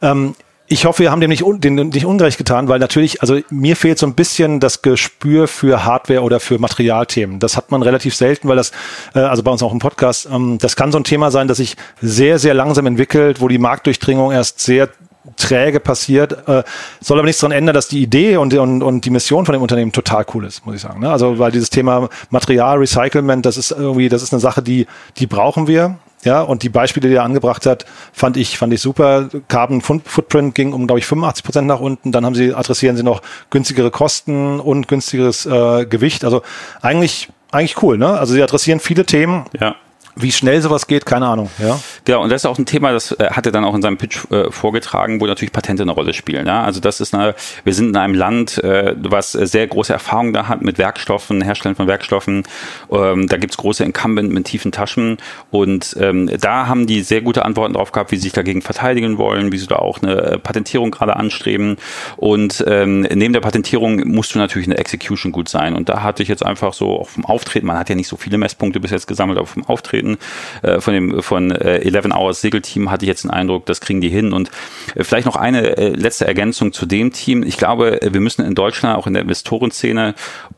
Ähm, 0.00 0.34
ich 0.72 0.86
hoffe, 0.86 1.02
wir 1.02 1.10
haben 1.10 1.20
dem 1.20 1.28
nicht, 1.28 1.44
un, 1.44 1.60
dem 1.60 1.74
nicht 1.74 2.06
ungerecht 2.06 2.38
getan, 2.38 2.66
weil 2.66 2.78
natürlich, 2.78 3.20
also 3.20 3.38
mir 3.50 3.76
fehlt 3.76 3.98
so 3.98 4.06
ein 4.06 4.14
bisschen 4.14 4.58
das 4.58 4.80
Gespür 4.80 5.46
für 5.46 5.84
Hardware 5.84 6.22
oder 6.22 6.40
für 6.40 6.58
Materialthemen. 6.58 7.40
Das 7.40 7.58
hat 7.58 7.70
man 7.70 7.82
relativ 7.82 8.14
selten, 8.14 8.48
weil 8.48 8.56
das, 8.56 8.72
äh, 9.14 9.18
also 9.18 9.42
bei 9.42 9.50
uns 9.50 9.62
auch 9.62 9.72
im 9.72 9.80
Podcast, 9.80 10.28
ähm, 10.32 10.56
das 10.58 10.74
kann 10.74 10.90
so 10.90 10.98
ein 10.98 11.04
Thema 11.04 11.30
sein, 11.30 11.46
das 11.46 11.58
sich 11.58 11.76
sehr, 12.00 12.38
sehr 12.38 12.54
langsam 12.54 12.86
entwickelt, 12.86 13.42
wo 13.42 13.48
die 13.48 13.58
Marktdurchdringung 13.58 14.32
erst 14.32 14.60
sehr 14.60 14.88
träge 15.36 15.78
passiert, 15.78 16.48
äh, 16.48 16.62
soll 17.00 17.18
aber 17.18 17.26
nichts 17.26 17.40
daran 17.40 17.56
ändern, 17.56 17.74
dass 17.74 17.88
die 17.88 18.02
Idee 18.02 18.38
und, 18.38 18.54
und, 18.54 18.82
und 18.82 19.04
die 19.04 19.10
Mission 19.10 19.44
von 19.44 19.52
dem 19.52 19.60
Unternehmen 19.60 19.92
total 19.92 20.24
cool 20.32 20.46
ist, 20.46 20.64
muss 20.64 20.74
ich 20.74 20.80
sagen. 20.80 21.00
Ne? 21.00 21.10
Also 21.10 21.38
weil 21.38 21.52
dieses 21.52 21.68
Thema 21.68 22.08
Material, 22.30 22.78
Recyclement, 22.78 23.44
das 23.44 23.58
ist 23.58 23.72
irgendwie, 23.72 24.08
das 24.08 24.22
ist 24.22 24.32
eine 24.32 24.40
Sache, 24.40 24.62
die, 24.62 24.86
die 25.18 25.26
brauchen 25.26 25.66
wir. 25.66 25.98
Ja, 26.24 26.42
und 26.42 26.62
die 26.62 26.68
Beispiele, 26.68 27.08
die 27.08 27.16
er 27.16 27.24
angebracht 27.24 27.66
hat, 27.66 27.84
fand 28.12 28.36
ich, 28.36 28.56
fand 28.56 28.72
ich 28.72 28.80
super. 28.80 29.28
Carbon 29.48 29.80
Footprint 29.80 30.54
ging 30.54 30.72
um, 30.72 30.86
glaube 30.86 31.00
ich, 31.00 31.06
85 31.06 31.44
Prozent 31.44 31.66
nach 31.66 31.80
unten. 31.80 32.12
Dann 32.12 32.24
haben 32.24 32.34
sie, 32.34 32.54
adressieren 32.54 32.96
sie 32.96 33.02
noch 33.02 33.22
günstigere 33.50 33.90
Kosten 33.90 34.60
und 34.60 34.86
günstigeres 34.86 35.46
äh, 35.46 35.84
Gewicht. 35.86 36.24
Also 36.24 36.42
eigentlich, 36.80 37.28
eigentlich 37.50 37.82
cool, 37.82 37.98
ne? 37.98 38.18
Also 38.18 38.34
sie 38.34 38.42
adressieren 38.42 38.78
viele 38.78 39.04
Themen. 39.04 39.44
Ja. 39.58 39.74
Wie 40.14 40.30
schnell 40.30 40.60
sowas 40.60 40.86
geht, 40.86 41.06
keine 41.06 41.26
Ahnung. 41.26 41.50
Ja, 41.58 41.80
genau. 42.04 42.22
Und 42.22 42.28
das 42.28 42.42
ist 42.42 42.46
auch 42.46 42.58
ein 42.58 42.66
Thema, 42.66 42.92
das 42.92 43.12
äh, 43.12 43.30
hat 43.30 43.46
er 43.46 43.52
dann 43.52 43.64
auch 43.64 43.74
in 43.74 43.80
seinem 43.80 43.96
Pitch 43.96 44.30
äh, 44.30 44.50
vorgetragen, 44.50 45.20
wo 45.20 45.26
natürlich 45.26 45.52
Patente 45.52 45.82
eine 45.82 45.92
Rolle 45.92 46.12
spielen. 46.12 46.46
Ja? 46.46 46.64
Also 46.64 46.80
das 46.80 47.00
ist 47.00 47.14
eine, 47.14 47.34
wir 47.64 47.72
sind 47.72 47.88
in 47.88 47.96
einem 47.96 48.14
Land, 48.14 48.62
äh, 48.62 48.94
was 48.98 49.32
sehr 49.32 49.66
große 49.66 49.92
Erfahrung 49.92 50.34
da 50.34 50.48
hat 50.48 50.60
mit 50.60 50.76
Werkstoffen, 50.76 51.40
Herstellen 51.40 51.76
von 51.76 51.86
Werkstoffen. 51.86 52.42
Ähm, 52.90 53.26
da 53.26 53.38
gibt's 53.38 53.56
große 53.56 53.84
Incumbent 53.84 54.30
mit 54.30 54.44
tiefen 54.44 54.70
Taschen. 54.70 55.16
Und 55.50 55.96
ähm, 55.98 56.30
da 56.40 56.66
haben 56.66 56.86
die 56.86 57.00
sehr 57.00 57.22
gute 57.22 57.46
Antworten 57.46 57.72
drauf 57.72 57.90
gehabt, 57.90 58.12
wie 58.12 58.16
sie 58.16 58.24
sich 58.24 58.32
dagegen 58.32 58.60
verteidigen 58.60 59.16
wollen, 59.16 59.50
wie 59.50 59.58
sie 59.58 59.66
da 59.66 59.76
auch 59.76 60.02
eine 60.02 60.38
Patentierung 60.38 60.90
gerade 60.90 61.16
anstreben. 61.16 61.76
Und 62.18 62.62
ähm, 62.66 63.00
neben 63.00 63.32
der 63.32 63.40
Patentierung 63.40 64.06
musst 64.08 64.34
du 64.34 64.38
natürlich 64.38 64.68
eine 64.68 64.76
Execution 64.76 65.32
gut 65.32 65.48
sein. 65.48 65.74
Und 65.74 65.88
da 65.88 66.02
hatte 66.02 66.22
ich 66.22 66.28
jetzt 66.28 66.44
einfach 66.44 66.74
so 66.74 67.00
auch 67.00 67.08
vom 67.08 67.24
Auftreten, 67.24 67.66
man 67.66 67.78
hat 67.78 67.88
ja 67.88 67.94
nicht 67.94 68.08
so 68.08 68.18
viele 68.18 68.36
Messpunkte 68.36 68.78
bis 68.78 68.90
jetzt 68.90 69.06
gesammelt, 69.06 69.38
aber 69.38 69.46
vom 69.46 69.64
Auftreten 69.66 70.01
auftreten. 70.02 70.18
Äh, 70.62 70.80
von 70.80 70.94
dem 70.94 71.22
von 71.22 71.50
äh, 71.50 71.78
11 71.78 72.06
Hours 72.12 72.40
Segelteam 72.40 72.90
hatte 72.90 73.04
ich 73.04 73.08
jetzt 73.08 73.24
den 73.24 73.30
Eindruck, 73.30 73.66
das 73.66 73.80
kriegen 73.80 74.00
die 74.00 74.08
hin. 74.08 74.32
Und 74.32 74.50
äh, 74.94 75.04
vielleicht 75.04 75.26
noch 75.26 75.36
eine 75.36 75.76
äh, 75.76 75.88
letzte 75.88 76.26
Ergänzung 76.26 76.72
zu 76.72 76.86
dem 76.86 77.12
Team. 77.12 77.42
Ich 77.42 77.56
glaube, 77.56 78.00
wir 78.02 78.20
müssen 78.20 78.44
in 78.44 78.54
Deutschland 78.54 78.96
auch 78.96 79.06
in 79.06 79.14
der 79.14 79.22
Investorenszene 79.22 80.14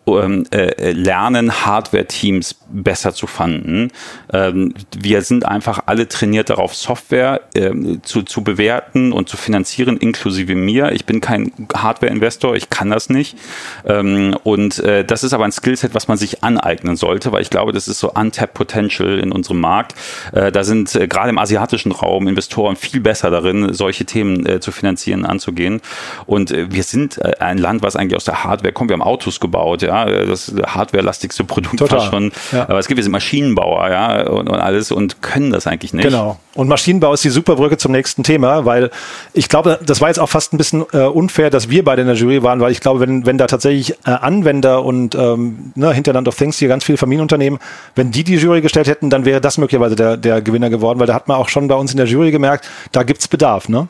ähm, 0.06 0.44
äh, 0.50 0.92
lernen, 0.92 1.64
Hardware-Teams 1.64 2.56
besser 2.68 3.14
zu 3.14 3.26
fanden. 3.26 3.90
Ähm, 4.32 4.74
wir 4.96 5.22
sind 5.22 5.46
einfach 5.46 5.84
alle 5.86 6.08
trainiert 6.08 6.50
darauf, 6.50 6.74
Software 6.74 7.40
ähm, 7.54 8.02
zu, 8.02 8.22
zu 8.22 8.44
bewerten 8.44 9.12
und 9.12 9.28
zu 9.28 9.36
finanzieren, 9.36 9.96
inklusive 9.96 10.54
mir. 10.54 10.92
Ich 10.92 11.06
bin 11.06 11.20
kein 11.20 11.52
Hardware-Investor, 11.74 12.54
ich 12.54 12.70
kann 12.70 12.90
das 12.90 13.08
nicht. 13.08 13.36
Und 13.84 14.78
äh, 14.78 15.04
das 15.04 15.24
ist 15.24 15.32
aber 15.32 15.44
ein 15.44 15.52
Skillset, 15.52 15.94
was 15.94 16.08
man 16.08 16.16
sich 16.16 16.42
aneignen 16.42 16.96
sollte, 16.96 17.32
weil 17.32 17.42
ich 17.42 17.50
glaube, 17.50 17.72
das 17.72 17.88
ist 17.88 17.98
so 17.98 18.12
untapped 18.12 18.54
Potential 18.54 19.18
in 19.18 19.32
unserem 19.32 19.60
Markt. 19.60 19.94
Äh, 20.32 20.52
da 20.52 20.64
sind 20.64 20.94
äh, 20.94 21.08
gerade 21.08 21.30
im 21.30 21.38
asiatischen 21.38 21.92
Raum 21.92 22.28
Investoren 22.28 22.76
viel 22.76 23.00
besser 23.00 23.30
darin, 23.30 23.72
solche 23.72 24.04
Themen 24.04 24.46
äh, 24.46 24.60
zu 24.60 24.72
finanzieren, 24.72 25.24
anzugehen. 25.24 25.80
Und 26.26 26.50
äh, 26.50 26.70
wir 26.70 26.82
sind 26.82 27.18
äh, 27.18 27.34
ein 27.40 27.58
Land, 27.58 27.82
was 27.82 27.96
eigentlich 27.96 28.16
aus 28.16 28.24
der 28.24 28.44
Hardware 28.44 28.72
kommt. 28.72 28.90
Wir 28.90 28.94
haben 28.94 29.02
Autos 29.02 29.40
gebaut, 29.40 29.82
ja 29.82 29.93
ja, 29.94 30.24
das 30.24 30.52
hardwarelastigste 30.66 31.44
Produkt 31.44 31.78
Total. 31.78 31.98
war 31.98 32.10
schon. 32.10 32.32
Ja. 32.52 32.62
Aber 32.62 32.78
es 32.78 32.88
gibt 32.88 32.98
jetzt 32.98 33.08
Maschinenbauer, 33.08 33.90
ja, 33.90 34.26
und, 34.28 34.48
und, 34.48 34.58
alles 34.58 34.92
und 34.92 35.22
können 35.22 35.52
das 35.52 35.66
eigentlich 35.66 35.92
nicht. 35.92 36.04
Genau. 36.04 36.38
Und 36.54 36.68
Maschinenbau 36.68 37.12
ist 37.12 37.24
die 37.24 37.30
super 37.30 37.56
Brücke 37.56 37.76
zum 37.76 37.92
nächsten 37.92 38.22
Thema, 38.22 38.64
weil 38.64 38.90
ich 39.32 39.48
glaube, 39.48 39.78
das 39.84 40.00
war 40.00 40.08
jetzt 40.08 40.18
auch 40.18 40.28
fast 40.28 40.52
ein 40.52 40.58
bisschen 40.58 40.84
äh, 40.92 40.98
unfair, 40.98 41.50
dass 41.50 41.68
wir 41.68 41.84
beide 41.84 42.02
in 42.02 42.08
der 42.08 42.16
Jury 42.16 42.42
waren, 42.42 42.60
weil 42.60 42.72
ich 42.72 42.80
glaube, 42.80 43.00
wenn, 43.00 43.26
wenn 43.26 43.38
da 43.38 43.46
tatsächlich 43.46 43.92
äh, 44.06 44.10
Anwender 44.10 44.84
und 44.84 45.14
ähm, 45.14 45.72
ne, 45.74 45.92
Hinterland 45.92 46.28
of 46.28 46.36
Things, 46.36 46.58
hier 46.58 46.68
ganz 46.68 46.84
viele 46.84 46.98
Familienunternehmen, 46.98 47.58
wenn 47.94 48.10
die 48.10 48.24
die 48.24 48.36
Jury 48.36 48.60
gestellt 48.60 48.86
hätten, 48.86 49.10
dann 49.10 49.24
wäre 49.24 49.40
das 49.40 49.58
möglicherweise 49.58 49.96
der, 49.96 50.16
der 50.16 50.42
Gewinner 50.42 50.70
geworden, 50.70 51.00
weil 51.00 51.06
da 51.06 51.14
hat 51.14 51.28
man 51.28 51.36
auch 51.36 51.48
schon 51.48 51.68
bei 51.68 51.74
uns 51.74 51.90
in 51.90 51.96
der 51.96 52.06
Jury 52.06 52.30
gemerkt, 52.30 52.68
da 52.92 53.02
gibt's 53.02 53.28
Bedarf, 53.28 53.68
ne? 53.68 53.88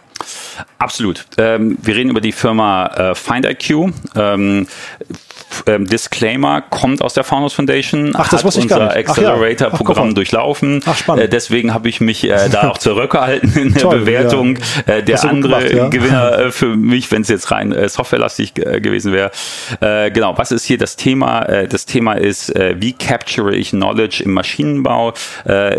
Absolut. 0.79 1.27
Ähm, 1.39 1.79
wir 1.83 1.97
reden 1.97 2.11
über 2.11 2.21
die 2.21 2.33
Firma 2.33 2.87
äh, 2.87 3.15
FindIQ. 3.15 3.93
Ähm, 4.17 4.67
ähm, 5.67 5.87
Disclaimer 5.87 6.63
kommt 6.63 7.03
aus 7.03 7.15
der 7.15 7.25
Founders 7.25 7.53
Foundation, 7.53 8.13
Ach, 8.15 8.29
das 8.29 8.45
hat 8.45 8.57
unser 8.57 8.97
Accelerator-Programm 8.97 10.09
ja. 10.09 10.15
durchlaufen. 10.15 10.83
Ach, 10.87 10.97
spannend. 10.97 11.25
Äh, 11.25 11.29
deswegen 11.29 11.73
habe 11.73 11.89
ich 11.89 12.01
mich 12.01 12.25
äh, 12.25 12.49
da 12.51 12.71
auch 12.71 12.79
zurückgehalten 12.85 13.53
in 13.57 13.73
der 13.73 13.83
Toll, 13.83 14.01
Bewertung. 14.01 14.59
Ja. 14.87 14.95
Äh, 14.95 15.03
der 15.03 15.25
andere 15.25 15.59
gemacht, 15.59 15.73
ja. 15.73 15.89
Gewinner 15.89 16.39
äh, 16.39 16.51
für 16.51 16.77
mich, 16.77 17.11
wenn 17.11 17.23
es 17.23 17.29
jetzt 17.29 17.51
rein 17.51 17.73
äh, 17.73 17.89
softwarelastig 17.89 18.53
äh, 18.57 18.81
gewesen 18.81 19.13
wäre. 19.13 19.31
Genau, 19.81 20.37
was 20.37 20.53
ist 20.53 20.65
hier 20.65 20.79
das 20.79 20.97
Thema? 20.97 21.67
Das 21.69 21.87
Thema 21.87 22.15
ist, 22.15 22.53
wie 22.55 22.93
capture 22.93 23.55
ich 23.55 23.71
Knowledge 23.71 24.23
im 24.25 24.33
Maschinenbau? 24.33 25.15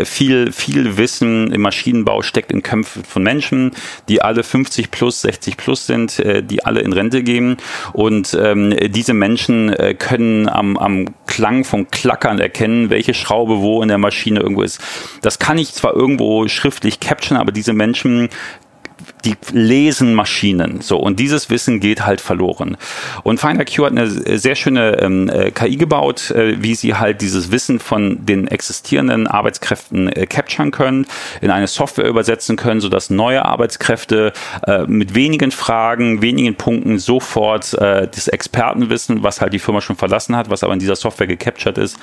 Viel, 0.04 0.52
viel 0.52 0.96
Wissen 0.96 1.52
im 1.52 1.62
Maschinenbau 1.62 2.22
steckt 2.22 2.52
in 2.52 2.62
Köpfen 2.62 3.04
von 3.04 3.22
Menschen, 3.22 3.72
die 4.08 4.22
alle 4.22 4.42
50 4.42 4.90
plus, 4.90 5.22
60 5.22 5.56
plus 5.56 5.86
sind, 5.86 6.22
die 6.50 6.64
alle 6.64 6.80
in 6.80 6.92
Rente 6.92 7.22
gehen. 7.22 7.56
Und 7.92 8.36
ähm, 8.40 8.76
diese 8.88 9.14
Menschen 9.14 9.65
äh, 9.70 9.94
können 9.94 10.48
am, 10.48 10.76
am 10.76 11.14
Klang 11.26 11.64
vom 11.64 11.90
Klackern 11.90 12.38
erkennen, 12.38 12.90
welche 12.90 13.14
Schraube 13.14 13.60
wo 13.60 13.82
in 13.82 13.88
der 13.88 13.98
Maschine 13.98 14.40
irgendwo 14.40 14.62
ist. 14.62 14.80
Das 15.22 15.38
kann 15.38 15.58
ich 15.58 15.72
zwar 15.72 15.94
irgendwo 15.94 16.48
schriftlich 16.48 17.00
capturen, 17.00 17.38
aber 17.38 17.52
diese 17.52 17.72
Menschen 17.72 18.28
die 19.26 19.36
lesen 19.52 20.14
Maschinen. 20.14 20.80
So, 20.80 20.98
und 20.98 21.18
dieses 21.18 21.50
Wissen 21.50 21.80
geht 21.80 22.06
halt 22.06 22.20
verloren. 22.20 22.76
Und 23.24 23.40
FindIQ 23.40 23.78
hat 23.78 23.90
eine 23.90 24.08
sehr 24.08 24.54
schöne 24.54 24.98
ähm, 25.00 25.28
äh, 25.28 25.50
KI 25.50 25.76
gebaut, 25.76 26.30
äh, 26.30 26.62
wie 26.62 26.74
sie 26.74 26.94
halt 26.94 27.20
dieses 27.20 27.50
Wissen 27.50 27.80
von 27.80 28.24
den 28.24 28.46
existierenden 28.46 29.26
Arbeitskräften 29.26 30.08
äh, 30.08 30.26
capturen 30.26 30.70
können, 30.70 31.06
in 31.40 31.50
eine 31.50 31.66
Software 31.66 32.06
übersetzen 32.06 32.56
können, 32.56 32.80
sodass 32.80 33.10
neue 33.10 33.44
Arbeitskräfte 33.44 34.32
äh, 34.66 34.84
mit 34.86 35.14
wenigen 35.14 35.50
Fragen, 35.50 36.22
wenigen 36.22 36.54
Punkten 36.54 36.98
sofort 36.98 37.74
äh, 37.74 38.06
das 38.06 38.28
Expertenwissen, 38.28 39.24
was 39.24 39.40
halt 39.40 39.52
die 39.52 39.58
Firma 39.58 39.80
schon 39.80 39.96
verlassen 39.96 40.36
hat, 40.36 40.50
was 40.50 40.62
aber 40.62 40.72
in 40.72 40.78
dieser 40.78 40.96
Software 40.96 41.26
gecaptured 41.26 41.78
ist, 41.78 41.98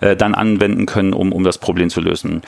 äh, 0.00 0.14
dann 0.14 0.34
anwenden 0.34 0.84
können, 0.84 1.14
um, 1.14 1.32
um 1.32 1.42
das 1.42 1.56
Problem 1.56 1.88
zu 1.88 2.02
lösen. 2.02 2.42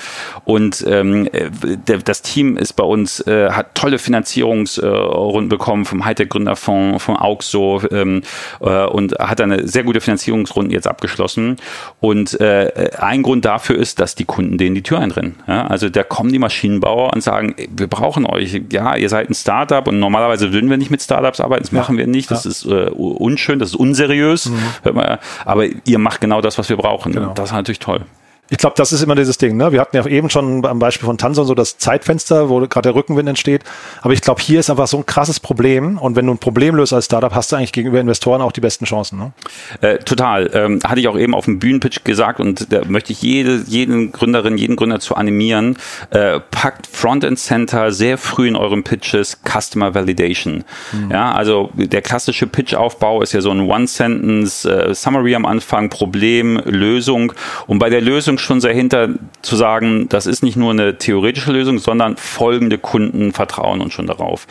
Und 0.45 0.85
ähm, 0.87 1.29
äh, 1.33 1.51
der, 1.87 1.99
das 1.99 2.21
Team 2.21 2.59
ist 2.59 2.75
bei 2.75 2.85
uns, 2.85 3.21
äh, 3.27 3.51
hat 3.51 3.75
tolle 3.75 3.99
Finanzierung 3.99 4.18
Finanzierungsrunden 4.19 5.49
bekommen 5.49 5.85
vom 5.85 6.05
Hightech-Gründerfonds, 6.05 7.03
von 7.03 7.17
Auxo 7.17 7.81
ähm, 7.91 8.23
äh, 8.61 8.85
und 8.85 9.15
hat 9.19 9.41
eine 9.41 9.67
sehr 9.67 9.85
gute 9.85 10.01
Finanzierungsrunde 10.01 10.75
jetzt 10.75 10.87
abgeschlossen. 10.87 11.57
Und 12.01 12.41
äh, 12.41 12.91
ein 12.99 13.23
Grund 13.23 13.45
dafür 13.45 13.77
ist, 13.77 14.01
dass 14.01 14.15
die 14.15 14.25
Kunden 14.25 14.59
denen 14.59 14.75
die 14.75 14.83
Tür 14.83 14.99
einrennen. 14.99 15.37
Ja? 15.47 15.67
Also 15.67 15.89
da 15.89 16.03
kommen 16.03 16.33
die 16.33 16.39
Maschinenbauer 16.39 17.13
und 17.15 17.23
sagen, 17.23 17.55
wir 17.71 17.87
brauchen 17.87 18.27
euch. 18.27 18.61
Ja, 18.73 18.97
ihr 18.97 19.09
seid 19.09 19.31
ein 19.31 19.35
Startup 19.35 19.87
und 19.87 19.99
normalerweise 20.01 20.53
würden 20.53 20.71
wir 20.71 20.77
nicht 20.77 20.91
mit 20.91 21.03
Startups 21.03 21.41
arbeiten. 21.41 21.65
Das 21.65 21.73
ja. 21.73 21.79
machen 21.79 21.97
wir 21.97 22.07
nicht. 22.07 22.31
Das 22.31 22.45
ja. 22.45 22.51
ist 22.51 22.65
äh, 22.67 22.91
unschön, 22.91 23.59
das 23.59 23.71
ist 23.71 23.77
unseriös. 23.77 24.47
Mhm. 24.47 24.99
Aber 25.45 25.65
ihr 25.85 25.99
macht 25.99 26.21
genau 26.21 26.41
das, 26.41 26.59
was 26.59 26.69
wir 26.69 26.77
brauchen. 26.77 27.13
Genau. 27.13 27.33
Das 27.35 27.51
ist 27.51 27.53
natürlich 27.53 27.79
toll. 27.79 28.03
Ich 28.51 28.59
glaube, 28.59 28.75
das 28.77 28.93
ist 28.93 29.03
immer 29.03 29.15
dieses 29.15 29.37
Ding. 29.37 29.57
Ne? 29.57 29.73
Wir 29.73 29.81
hatten 29.81 29.97
ja 29.97 30.07
eben 30.07 30.31
schon 30.31 30.65
am 30.65 30.79
Beispiel 30.79 31.07
von 31.07 31.19
Tanson 31.19 31.47
so 31.47 31.55
das 31.55 31.77
Zeitfenster, 31.77 32.49
wo 32.49 32.61
gerade 32.61 32.89
der 32.89 32.95
Rückenwind 32.95 33.29
entsteht. 33.29 33.63
Aber 34.01 34.13
ich 34.15 34.23
glaube, 34.23 34.41
hier 34.41 34.61
ist 34.61 34.71
einfach 34.71 34.87
so 34.87 34.97
ein 34.97 35.07
krasses 35.07 35.39
Problem. 35.39 35.99
Und 35.99 36.17
wenn 36.17 36.27
du 36.27 36.33
ein 36.33 36.39
Problem 36.39 36.75
löst 36.75 36.93
als 36.93 37.05
Startup, 37.05 37.35
hast 37.35 37.53
du 37.53 37.57
eigentlich 37.57 37.73
gegenüber 37.73 38.01
Investoren 38.01 38.41
auch 38.41 38.53
die 38.53 38.61
besten 38.61 38.87
Chancen. 38.87 39.19
Ne? 39.19 39.33
Äh, 39.81 39.99
total. 39.99 40.51
Ähm, 40.55 40.81
hatte 40.83 41.01
ich 41.01 41.09
auch 41.09 41.19
eben 41.19 41.35
auf 41.35 41.45
dem 41.45 41.59
Bühnenpitch 41.59 42.05
gesagt 42.05 42.41
und 42.41 42.73
da 42.73 42.83
möchte 42.87 43.13
ich 43.13 43.21
jede, 43.21 43.65
jeden 43.67 44.13
Gründerin, 44.13 44.57
jeden 44.57 44.77
Gründer 44.77 45.01
zu 45.01 45.15
animieren. 45.15 45.77
Äh, 46.11 46.41
packt 46.51 46.87
Frontend 46.87 47.39
Center 47.39 47.93
sehr 47.93 48.17
früh 48.17 48.49
in 48.49 48.57
euren 48.57 48.83
Pitches 48.83 49.39
Customer 49.45 49.95
Validation. 49.95 50.65
Mhm. 50.93 51.11
Ja, 51.11 51.33
also 51.33 51.71
der 51.75 52.01
klassische 52.01 52.47
Pitchaufbau 52.47 53.21
ist 53.21 53.33
ja 53.35 53.43
so 53.43 53.51
ein 53.51 53.61
One-Sentence 53.61 54.65
äh, 54.65 54.95
Summary 54.95 55.35
am 55.35 55.45
Anfang, 55.45 55.91
Problem, 55.91 56.61
Lösung. 56.65 57.33
Und 57.67 57.79
bei 57.79 57.91
der 57.91 58.01
Lösung 58.01 58.38
Überzeugung 58.39 58.49
schon 58.49 58.61
dahinter 58.61 59.09
zu 59.43 59.57
sagen, 59.57 60.09
das 60.09 60.27
ist 60.27 60.43
nicht 60.43 60.57
nur 60.57 60.71
eine 60.71 60.99
theoretische 60.99 61.53
Lösung, 61.53 61.79
sondern 61.79 62.17
folgende 62.17 62.79
Kunden 62.79 63.33
vertrauen 63.33 63.81
uns 63.81 63.93
schon 63.93 64.07
darauf. 64.07 64.47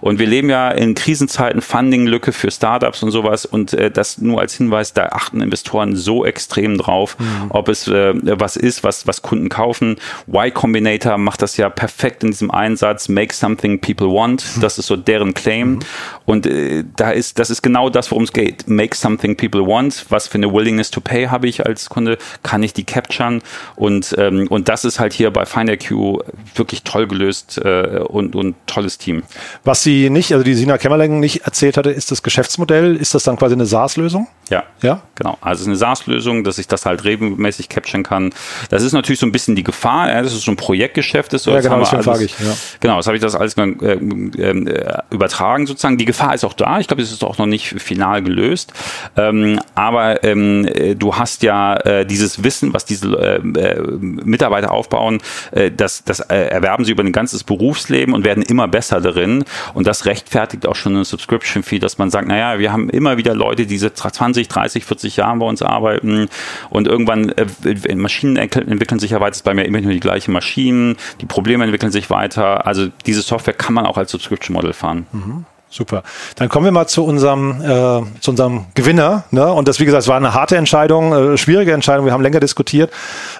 Und 0.00 0.18
wir 0.18 0.26
leben 0.26 0.48
ja 0.50 0.70
in 0.70 0.94
Krisenzeiten, 0.94 1.60
Funding-Lücke 1.60 2.32
für 2.32 2.50
Startups 2.50 3.02
und 3.02 3.10
sowas 3.10 3.46
und 3.46 3.72
äh, 3.72 3.90
das 3.90 4.18
nur 4.18 4.40
als 4.40 4.54
Hinweis, 4.54 4.92
da 4.92 5.06
achten 5.06 5.40
Investoren 5.40 5.96
so 5.96 6.24
extrem 6.24 6.78
drauf, 6.78 7.16
mhm. 7.18 7.50
ob 7.50 7.68
es 7.68 7.88
äh, 7.88 8.14
was 8.38 8.56
ist, 8.56 8.84
was, 8.84 9.06
was 9.06 9.22
Kunden 9.22 9.48
kaufen. 9.48 9.96
Y 10.26 10.52
Combinator 10.52 11.18
macht 11.18 11.42
das 11.42 11.56
ja 11.56 11.68
perfekt 11.68 12.22
in 12.24 12.30
diesem 12.30 12.50
Einsatz, 12.50 13.08
make 13.08 13.34
something 13.34 13.80
people 13.80 14.08
want, 14.08 14.44
das 14.60 14.78
ist 14.78 14.86
so 14.86 14.96
deren 14.96 15.34
Claim. 15.34 15.72
Mhm. 15.72 15.78
Und 16.24 16.46
äh, 16.46 16.84
da 16.96 17.10
ist, 17.10 17.38
das 17.38 17.50
ist 17.50 17.62
genau 17.62 17.90
das, 17.90 18.10
worum 18.10 18.24
es 18.24 18.32
geht. 18.32 18.68
Make 18.68 18.96
something 18.96 19.36
people 19.36 19.66
want. 19.66 20.06
Was 20.10 20.28
für 20.28 20.36
eine 20.36 20.52
Willingness 20.52 20.90
to 20.90 21.00
pay 21.00 21.26
habe 21.26 21.48
ich 21.48 21.66
als 21.66 21.88
Kunde? 21.88 22.18
Kann 22.42 22.62
ich 22.62 22.72
die 22.72 22.84
capturen? 22.84 23.29
Und, 23.76 24.14
ähm, 24.18 24.46
und 24.48 24.68
das 24.68 24.84
ist 24.84 25.00
halt 25.00 25.12
hier 25.12 25.30
bei 25.30 25.46
FinderQ 25.46 26.18
wirklich 26.54 26.82
toll 26.82 27.06
gelöst 27.06 27.60
äh, 27.64 28.00
und, 28.06 28.34
und 28.34 28.56
tolles 28.66 28.98
Team. 28.98 29.22
Was 29.64 29.82
sie 29.82 30.10
nicht, 30.10 30.32
also 30.32 30.44
die 30.44 30.54
Sina 30.54 30.78
Kämmerling 30.78 31.20
nicht 31.20 31.42
erzählt 31.42 31.76
hatte, 31.76 31.90
ist 31.90 32.10
das 32.10 32.22
Geschäftsmodell. 32.22 32.96
Ist 32.96 33.14
das 33.14 33.24
dann 33.24 33.36
quasi 33.36 33.54
eine 33.54 33.66
SaaS-Lösung? 33.66 34.26
Ja. 34.50 34.64
Ja? 34.82 35.02
Genau. 35.14 35.38
Also 35.40 35.60
es 35.60 35.60
ist 35.62 35.66
eine 35.68 35.76
SaaS-Lösung, 35.76 36.44
dass 36.44 36.58
ich 36.58 36.66
das 36.66 36.86
halt 36.86 37.04
regelmäßig 37.04 37.68
capturen 37.68 38.02
kann. 38.02 38.32
Das 38.68 38.82
ist 38.82 38.92
natürlich 38.92 39.20
so 39.20 39.26
ein 39.26 39.32
bisschen 39.32 39.54
die 39.54 39.64
Gefahr, 39.64 40.08
ja, 40.08 40.22
das 40.22 40.32
ist 40.32 40.44
so 40.44 40.50
ein 40.50 40.56
Projektgeschäft 40.56 41.32
ist. 41.34 41.44
So, 41.44 41.52
ja, 41.52 41.60
genau, 41.60 41.78
deswegen 41.78 42.02
frage 42.02 42.24
ich. 42.24 42.38
Ja. 42.38 42.54
Genau, 42.80 42.96
das 42.96 43.06
habe 43.06 43.16
ich 43.16 43.22
das 43.22 43.34
alles 43.34 43.56
äh, 43.56 43.62
äh, 43.62 45.02
übertragen 45.10 45.66
sozusagen. 45.66 45.98
Die 45.98 46.04
Gefahr 46.04 46.34
ist 46.34 46.44
auch 46.44 46.54
da. 46.54 46.80
Ich 46.80 46.88
glaube, 46.88 47.02
es 47.02 47.12
ist 47.12 47.22
auch 47.22 47.38
noch 47.38 47.46
nicht 47.46 47.68
final 47.80 48.22
gelöst. 48.22 48.72
Ähm, 49.16 49.60
aber 49.74 50.24
ähm, 50.24 50.68
du 50.98 51.14
hast 51.14 51.42
ja 51.42 51.76
äh, 51.76 52.06
dieses 52.06 52.42
Wissen, 52.42 52.72
was 52.72 52.84
diese 52.84 53.08
äh, 53.18 53.36
äh 53.36 53.80
Mitarbeiter 54.00 54.72
aufbauen, 54.72 55.20
äh, 55.52 55.70
das, 55.70 56.04
das 56.04 56.20
äh, 56.20 56.34
erwerben 56.34 56.84
sie 56.84 56.92
über 56.92 57.04
ein 57.04 57.12
ganzes 57.12 57.44
Berufsleben 57.44 58.14
und 58.14 58.24
werden 58.24 58.42
immer 58.42 58.68
besser 58.68 59.00
darin. 59.00 59.44
Und 59.74 59.86
das 59.86 60.06
rechtfertigt 60.06 60.66
auch 60.66 60.76
schon 60.76 60.94
eine 60.94 61.04
Subscription-Fee, 61.04 61.78
dass 61.78 61.98
man 61.98 62.10
sagt, 62.10 62.26
naja, 62.26 62.58
wir 62.58 62.72
haben 62.72 62.88
immer 62.90 63.16
wieder 63.16 63.34
Leute, 63.34 63.66
die 63.66 63.78
seit 63.78 63.96
20, 63.96 64.39
30, 64.48 64.84
40 64.84 65.16
Jahren 65.16 65.38
bei 65.38 65.46
uns 65.46 65.62
arbeiten 65.62 66.28
und 66.70 66.86
irgendwann 66.86 67.30
äh, 67.30 67.94
Maschinen 67.94 68.36
entwickeln 68.36 68.98
sich 68.98 69.10
ja 69.12 69.20
weiter, 69.20 69.32
es 69.32 69.38
ist 69.38 69.44
bei 69.44 69.54
mir 69.54 69.64
immer 69.64 69.80
nur 69.80 69.92
die 69.92 70.00
gleichen 70.00 70.32
Maschinen, 70.32 70.96
die 71.20 71.26
Probleme 71.26 71.64
entwickeln 71.64 71.92
sich 71.92 72.10
weiter. 72.10 72.66
Also 72.66 72.88
diese 73.06 73.22
Software 73.22 73.54
kann 73.54 73.74
man 73.74 73.86
auch 73.86 73.96
als 73.96 74.10
Subscription-Model 74.10 74.72
fahren. 74.72 75.06
Mhm. 75.12 75.44
Super. 75.72 76.02
Dann 76.34 76.48
kommen 76.48 76.64
wir 76.64 76.72
mal 76.72 76.88
zu 76.88 77.04
unserem, 77.04 77.60
äh, 77.60 78.20
zu 78.20 78.32
unserem 78.32 78.66
Gewinner. 78.74 79.22
Ne? 79.30 79.52
Und 79.52 79.68
das, 79.68 79.78
wie 79.78 79.84
gesagt, 79.84 80.08
war 80.08 80.16
eine 80.16 80.34
harte 80.34 80.56
Entscheidung, 80.56 81.12
äh, 81.12 81.38
schwierige 81.38 81.72
Entscheidung. 81.72 82.06
Wir 82.06 82.12
haben 82.12 82.24
länger 82.24 82.40
diskutiert. 82.40 82.92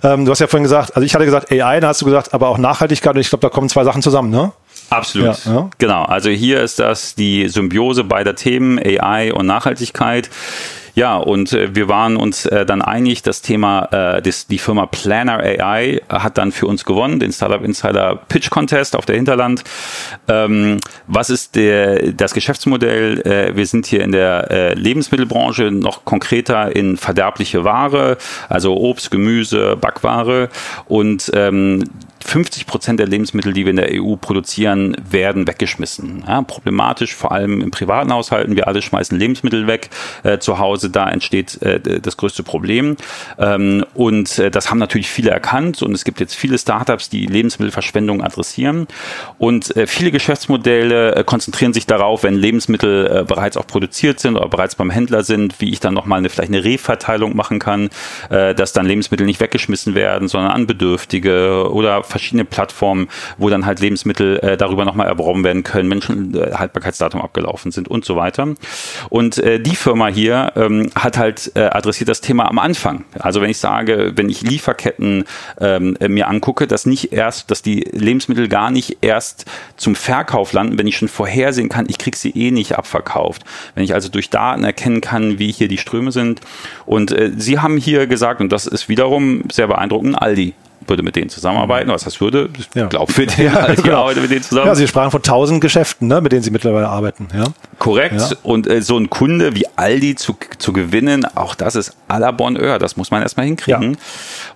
Ähm, 0.05 0.25
du 0.25 0.31
hast 0.31 0.39
ja 0.39 0.47
vorhin 0.47 0.63
gesagt, 0.63 0.95
also 0.95 1.05
ich 1.05 1.13
hatte 1.13 1.25
gesagt 1.25 1.51
AI, 1.51 1.81
da 1.81 1.89
hast 1.89 2.03
du 2.03 2.05
gesagt, 2.05 2.33
aber 2.33 2.49
auch 2.49 2.59
Nachhaltigkeit. 2.59 3.17
Und 3.17 3.21
ich 3.21 3.31
glaube, 3.31 3.43
da 3.43 3.49
kommen 3.49 3.69
zwei 3.69 3.83
Sachen 3.83 4.01
zusammen, 4.01 4.31
ne? 4.31 4.53
Absolut. 4.91 5.45
Ja, 5.45 5.53
ja. 5.53 5.71
Genau. 5.79 6.05
Also 6.05 6.31
hier 6.31 6.63
ist 6.63 6.79
das 6.79 7.17
die 7.17 7.49
Symbiose 7.49 8.05
beider 8.05 8.37
Themen, 8.37 8.79
AI 8.79 9.33
und 9.33 9.47
Nachhaltigkeit. 9.47 10.31
Ja, 11.01 11.17
und 11.17 11.55
äh, 11.55 11.75
wir 11.75 11.89
waren 11.89 12.19
uns 12.19 12.45
äh, 12.45 12.67
dann 12.67 12.83
einig, 12.83 13.23
das 13.23 13.41
Thema, 13.41 13.89
äh, 13.91 14.21
das, 14.21 14.49
die 14.49 14.59
Firma 14.59 14.85
Planner 14.85 15.39
AI 15.39 16.03
hat 16.11 16.37
dann 16.37 16.53
für 16.53 16.67
uns 16.67 16.85
gewonnen, 16.85 17.21
den 17.21 17.33
Startup 17.33 17.65
Insider 17.65 18.21
Pitch 18.29 18.51
Contest 18.51 18.95
auf 18.95 19.07
der 19.07 19.17
Hinterland. 19.17 19.65
Ähm, 20.29 20.77
was 21.07 21.31
ist 21.31 21.57
der, 21.57 22.13
das 22.13 22.35
Geschäftsmodell? 22.35 23.23
Äh, 23.23 23.57
wir 23.57 23.65
sind 23.65 23.87
hier 23.87 24.05
in 24.05 24.13
der 24.13 24.51
äh, 24.51 24.75
Lebensmittelbranche, 24.75 25.71
noch 25.71 26.05
konkreter 26.05 26.77
in 26.77 26.99
verderbliche 26.99 27.65
Ware, 27.65 28.19
also 28.51 28.77
Obst, 28.77 29.11
Gemüse, 29.11 29.79
Backware 29.81 30.51
und 30.87 31.31
ähm, 31.33 31.85
50 32.25 32.67
Prozent 32.67 33.01
der 33.01 33.07
Lebensmittel, 33.07 33.53
die 33.53 33.65
wir 33.65 33.71
in 33.71 33.77
der 33.77 33.91
EU 33.93 34.17
produzieren, 34.17 34.97
werden 35.09 35.49
weggeschmissen. 35.49 36.25
Ja, 36.27 36.43
problematisch, 36.43 37.15
vor 37.15 37.33
allem 37.33 37.61
in 37.61 37.71
privaten 37.71 38.13
Haushalten. 38.13 38.57
Wir 38.57 38.69
alle 38.69 38.83
schmeißen 38.83 39.19
Lebensmittel 39.19 39.67
weg 39.67 39.91
äh, 40.23 40.39
zu 40.39 40.59
Hause. 40.59 40.91
Da 40.91 41.09
entsteht 41.09 41.61
äh, 41.63 41.81
das 42.01 42.17
größte 42.17 42.43
Problem. 42.43 42.97
Ähm, 43.39 43.85
und 43.95 44.39
äh, 44.39 44.51
das 44.51 44.71
haben 44.71 44.79
natürlich 44.79 45.09
viele 45.09 45.31
erkannt. 45.31 45.83
Und 45.83 45.93
es 45.93 46.05
gibt 46.05 46.21
jetzt 46.21 46.35
viele 46.35 46.59
Startups, 46.59 47.09
die 47.09 47.27
Lebensmittelverschwendung 47.27 48.23
adressieren. 48.23 48.87
Und 49.39 49.75
äh, 49.77 49.87
viele 49.87 50.11
Geschäftsmodelle 50.11 51.15
äh, 51.17 51.25
konzentrieren 51.25 51.73
sich 51.73 51.87
darauf, 51.87 52.23
wenn 52.23 52.35
Lebensmittel 52.35 53.07
äh, 53.07 53.25
bereits 53.25 53.57
auch 53.57 53.67
produziert 53.67 54.21
sind 54.21 54.37
oder 54.37 54.49
bereits 54.49 54.75
beim 54.75 54.91
Händler 54.91 55.25
sind, 55.25 55.61
wie 55.61 55.71
ich 55.71 55.81
dann 55.81 55.95
nochmal 55.95 56.19
eine, 56.19 56.29
vielleicht 56.29 56.51
eine 56.51 56.65
Reverteilung 56.65 57.35
machen 57.35 57.59
kann, 57.59 57.91
dass 58.29 58.73
dann 58.73 58.87
Lebensmittel 58.87 59.27
nicht 59.27 59.41
weggeschmissen 59.41 59.95
werden, 59.95 60.29
sondern 60.29 60.53
an 60.53 60.67
Bedürftige 60.67 61.71
oder 61.71 62.03
verschiedene 62.11 62.45
Plattformen, 62.45 63.09
wo 63.39 63.49
dann 63.49 63.67
halt 63.67 63.81
Lebensmittel 63.81 64.39
äh, 64.39 64.57
darüber 64.57 64.85
nochmal 64.85 65.07
erworben 65.07 65.45
werden 65.45 65.63
können, 65.63 65.89
Menschen 65.89 66.35
äh, 66.35 66.53
Haltbarkeitsdatum 66.55 67.21
abgelaufen 67.21 67.73
sind 67.73 67.89
und 67.89 68.05
so 68.05 68.17
weiter. 68.17 68.55
Und 69.09 69.39
äh, 69.39 69.61
die 69.61 69.77
Firma 69.77 70.09
hier 70.09 70.53
ähm, 70.57 70.91
hat 70.95 71.19
halt 71.19 71.53
äh, 71.55 71.61
adressiert 71.61 72.09
das 72.09 72.21
Thema 72.21 72.49
am 72.49 72.59
Anfang. 72.59 73.05
Also 73.19 73.41
wenn 73.41 73.51
ich 73.51 73.59
sage, 73.59 74.13
wenn 74.17 74.29
ich 74.29 74.43
Lieferketten 74.43 75.25
ähm, 75.61 75.97
mir 76.09 76.29
angucke, 76.29 76.67
dass 76.67 76.87
nicht 76.87 77.13
erst, 77.13 77.51
dass 77.51 77.63
die 77.63 77.81
Lebensmittel 77.93 78.49
gar 78.49 78.71
nicht 78.71 78.99
erst 79.01 79.47
zum 79.77 79.95
Verkauf 79.95 80.53
landen, 80.53 80.79
wenn 80.79 80.87
ich 80.87 80.97
schon 80.97 81.09
vorhersehen 81.09 81.69
kann, 81.69 81.87
ich 81.89 81.99
kriege 81.99 82.17
sie 82.17 82.31
eh 82.31 82.51
nicht 82.51 82.77
abverkauft. 82.77 83.45
Wenn 83.75 83.85
ich 83.85 83.95
also 83.95 84.09
durch 84.09 84.31
Daten 84.31 84.65
erkennen 84.65 85.01
kann, 85.01 85.39
wie 85.39 85.53
hier 85.53 85.69
die 85.69 85.79
Ströme 85.79 86.13
sind. 86.13 86.41
Und 86.87 87.13
äh, 87.13 87.33
sie 87.37 87.59
haben 87.59 87.77
hier 87.77 88.07
gesagt, 88.07 88.41
und 88.41 88.51
das 88.51 88.67
ist 88.67 88.89
wiederum 88.89 89.45
sehr 89.51 89.69
beeindruckend, 89.69 90.21
Aldi 90.21 90.55
würde 90.91 91.03
mit 91.03 91.17
denen 91.17 91.31
zusammenarbeiten. 91.31 91.91
Was 91.91 92.05
das 92.05 92.21
würde, 92.21 92.51
ich 92.59 92.69
ja. 92.75 92.87
glaube 92.87 93.13
für 93.13 93.27
den, 93.27 93.47
ja, 93.47 93.71
ich 93.71 93.83
genau. 93.83 94.03
arbeite 94.03 94.21
mit 94.21 94.31
denen 94.31 94.43
zusammen. 94.43 94.67
Ja, 94.67 94.75
Sie 94.75 94.87
sprachen 94.87 95.11
von 95.11 95.23
tausend 95.23 95.61
Geschäften, 95.61 96.09
ne, 96.09 96.21
mit 96.21 96.33
denen 96.33 96.43
Sie 96.43 96.51
mittlerweile 96.51 96.89
arbeiten. 96.89 97.29
Ja. 97.35 97.45
Korrekt. 97.79 98.21
Ja. 98.21 98.37
Und 98.43 98.67
äh, 98.67 98.83
so 98.83 98.99
ein 98.99 99.09
Kunde 99.09 99.55
wie 99.55 99.65
Aldi 99.77 100.17
zu, 100.17 100.37
zu 100.59 100.73
gewinnen, 100.73 101.25
auch 101.35 101.55
das 101.55 101.77
ist 101.77 101.97
à 102.09 102.19
la 102.19 102.31
Bonheur. 102.31 102.79
Das 102.79 102.97
muss 102.97 103.11
man 103.11 103.23
erstmal 103.23 103.47
hinkriegen. 103.47 103.93
Ja. 103.93 103.99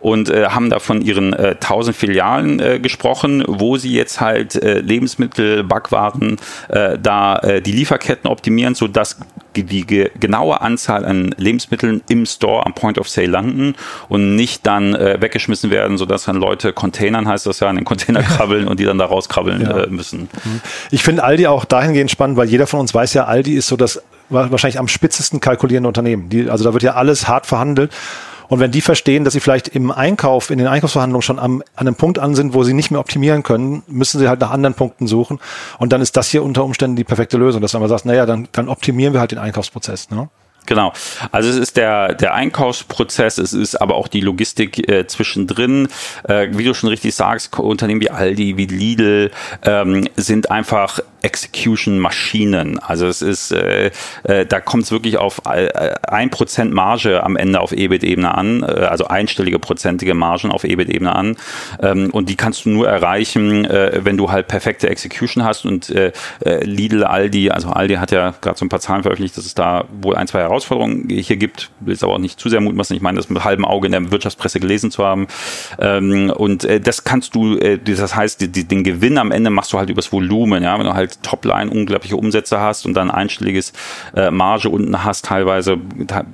Und 0.00 0.28
äh, 0.28 0.48
haben 0.48 0.68
da 0.68 0.78
von 0.78 1.00
ihren 1.00 1.32
äh, 1.32 1.54
tausend 1.56 1.96
Filialen 1.96 2.60
äh, 2.60 2.78
gesprochen, 2.80 3.44
wo 3.46 3.76
sie 3.76 3.92
jetzt 3.92 4.20
halt 4.20 4.56
äh, 4.56 4.80
Lebensmittel, 4.80 5.64
Backwaren, 5.64 6.38
äh, 6.68 6.98
da 6.98 7.38
äh, 7.38 7.62
die 7.62 7.72
Lieferketten 7.72 8.28
optimieren, 8.28 8.74
sodass 8.74 9.18
die 9.62 10.10
genaue 10.18 10.60
Anzahl 10.60 11.04
an 11.04 11.34
Lebensmitteln 11.38 12.02
im 12.08 12.26
Store 12.26 12.66
am 12.66 12.74
Point 12.74 12.98
of 12.98 13.08
Sale 13.08 13.28
landen 13.28 13.74
und 14.08 14.34
nicht 14.34 14.66
dann 14.66 14.94
äh, 14.94 15.20
weggeschmissen 15.20 15.70
werden, 15.70 15.96
sodass 15.96 16.24
dann 16.24 16.36
Leute 16.36 16.72
Containern, 16.72 17.28
heißt 17.28 17.46
das 17.46 17.60
ja, 17.60 17.70
in 17.70 17.76
den 17.76 17.84
Container 17.84 18.22
krabbeln 18.22 18.66
und 18.66 18.80
die 18.80 18.84
dann 18.84 18.98
da 18.98 19.06
rauskrabbeln 19.06 19.62
ja. 19.62 19.84
äh, 19.84 19.86
müssen. 19.88 20.28
Mhm. 20.44 20.60
Ich 20.90 21.02
finde 21.02 21.24
Aldi 21.24 21.46
auch 21.46 21.64
dahingehend 21.64 22.10
spannend, 22.10 22.36
weil 22.36 22.48
jeder 22.48 22.66
von 22.66 22.80
uns 22.80 22.92
weiß 22.92 23.14
ja, 23.14 23.24
Aldi 23.24 23.54
ist 23.54 23.68
so 23.68 23.76
das 23.76 24.02
wahrscheinlich 24.30 24.78
am 24.78 24.88
spitzesten 24.88 25.40
kalkulierende 25.40 25.88
Unternehmen. 25.88 26.28
Die, 26.28 26.48
also 26.48 26.64
da 26.64 26.72
wird 26.72 26.82
ja 26.82 26.94
alles 26.94 27.28
hart 27.28 27.46
verhandelt. 27.46 27.92
Und 28.48 28.60
wenn 28.60 28.70
die 28.70 28.80
verstehen, 28.80 29.24
dass 29.24 29.32
sie 29.32 29.40
vielleicht 29.40 29.68
im 29.68 29.90
Einkauf, 29.90 30.50
in 30.50 30.58
den 30.58 30.66
Einkaufsverhandlungen 30.66 31.22
schon 31.22 31.38
am, 31.38 31.62
an 31.74 31.86
einem 31.86 31.96
Punkt 31.96 32.18
an 32.18 32.34
sind, 32.34 32.54
wo 32.54 32.64
sie 32.64 32.74
nicht 32.74 32.90
mehr 32.90 33.00
optimieren 33.00 33.42
können, 33.42 33.82
müssen 33.86 34.18
sie 34.18 34.28
halt 34.28 34.40
nach 34.40 34.50
anderen 34.50 34.74
Punkten 34.74 35.06
suchen. 35.06 35.40
Und 35.78 35.92
dann 35.92 36.00
ist 36.00 36.16
das 36.16 36.28
hier 36.28 36.42
unter 36.42 36.64
Umständen 36.64 36.96
die 36.96 37.04
perfekte 37.04 37.36
Lösung, 37.36 37.60
dass 37.60 37.72
man 37.74 37.88
sagt, 37.88 38.04
naja, 38.04 38.26
dann, 38.26 38.48
dann 38.52 38.68
optimieren 38.68 39.12
wir 39.12 39.20
halt 39.20 39.32
den 39.32 39.38
Einkaufsprozess. 39.38 40.10
Ne? 40.10 40.28
Genau. 40.66 40.92
Also 41.30 41.50
es 41.50 41.56
ist 41.56 41.76
der, 41.76 42.14
der 42.14 42.34
Einkaufsprozess, 42.34 43.38
es 43.38 43.52
ist 43.52 43.76
aber 43.76 43.96
auch 43.96 44.08
die 44.08 44.20
Logistik 44.20 44.88
äh, 44.88 45.06
zwischendrin. 45.06 45.88
Äh, 46.26 46.48
wie 46.52 46.64
du 46.64 46.74
schon 46.74 46.88
richtig 46.88 47.14
sagst, 47.14 47.58
Unternehmen 47.58 48.00
wie 48.00 48.10
Aldi, 48.10 48.56
wie 48.56 48.66
Lidl 48.66 49.30
ähm, 49.62 50.08
sind 50.16 50.50
einfach 50.50 51.00
Execution-Maschinen. 51.24 52.78
Also 52.78 53.06
es 53.06 53.22
ist, 53.22 53.50
äh, 53.50 53.90
äh, 54.24 54.46
da 54.46 54.60
kommt 54.60 54.84
es 54.84 54.92
wirklich 54.92 55.16
auf 55.16 55.42
äh, 55.46 55.94
ein 56.06 56.30
Prozent 56.30 56.72
Marge 56.72 57.22
am 57.22 57.36
Ende 57.36 57.60
auf 57.60 57.72
EBIT-Ebene 57.72 58.34
an, 58.34 58.62
äh, 58.62 58.66
also 58.66 59.06
einstellige 59.06 59.58
prozentige 59.58 60.14
Margen 60.14 60.52
auf 60.52 60.64
EBIT-Ebene 60.64 61.14
an. 61.14 61.36
Ähm, 61.82 62.10
und 62.10 62.28
die 62.28 62.36
kannst 62.36 62.66
du 62.66 62.70
nur 62.70 62.88
erreichen, 62.88 63.64
äh, 63.64 64.00
wenn 64.02 64.16
du 64.16 64.30
halt 64.30 64.48
perfekte 64.48 64.88
Execution 64.88 65.44
hast. 65.44 65.64
Und 65.64 65.88
äh, 65.90 66.12
äh 66.44 66.62
Lidl, 66.64 67.04
Aldi, 67.04 67.50
also 67.50 67.70
Aldi 67.70 67.94
hat 67.94 68.10
ja 68.10 68.34
gerade 68.40 68.58
so 68.58 68.64
ein 68.64 68.68
paar 68.68 68.80
Zahlen 68.80 69.02
veröffentlicht, 69.02 69.36
dass 69.36 69.46
es 69.46 69.54
da 69.54 69.84
wohl 69.90 70.16
ein, 70.16 70.26
zwei 70.26 70.40
Herausforderungen 70.40 70.53
hier 70.62 71.36
gibt. 71.36 71.70
Will 71.80 71.94
es 71.94 72.02
aber 72.02 72.14
auch 72.14 72.18
nicht 72.18 72.38
zu 72.38 72.48
sehr 72.48 72.60
mutmaßen. 72.60 72.94
Ich 72.96 73.02
meine, 73.02 73.16
das 73.16 73.28
mit 73.28 73.44
halbem 73.44 73.64
Auge 73.64 73.86
in 73.86 73.92
der 73.92 74.10
Wirtschaftspresse 74.10 74.60
gelesen 74.60 74.90
zu 74.90 75.04
haben. 75.04 75.26
Ähm, 75.78 76.30
und 76.30 76.64
äh, 76.64 76.80
das 76.80 77.04
kannst 77.04 77.34
du, 77.34 77.56
äh, 77.58 77.78
das 77.78 78.14
heißt, 78.14 78.40
die, 78.40 78.48
die, 78.48 78.64
den 78.64 78.84
Gewinn 78.84 79.18
am 79.18 79.30
Ende 79.30 79.50
machst 79.50 79.72
du 79.72 79.78
halt 79.78 79.90
übers 79.90 80.12
Volumen. 80.12 80.62
Ja, 80.62 80.78
wenn 80.78 80.86
du 80.86 80.94
halt 80.94 81.22
Topline 81.22 81.70
unglaubliche 81.70 82.16
Umsätze 82.16 82.60
hast 82.60 82.86
und 82.86 82.94
dann 82.94 83.10
einstelliges 83.10 83.72
äh, 84.14 84.30
Marge 84.30 84.68
unten 84.68 85.04
hast, 85.04 85.24
teilweise, 85.24 85.78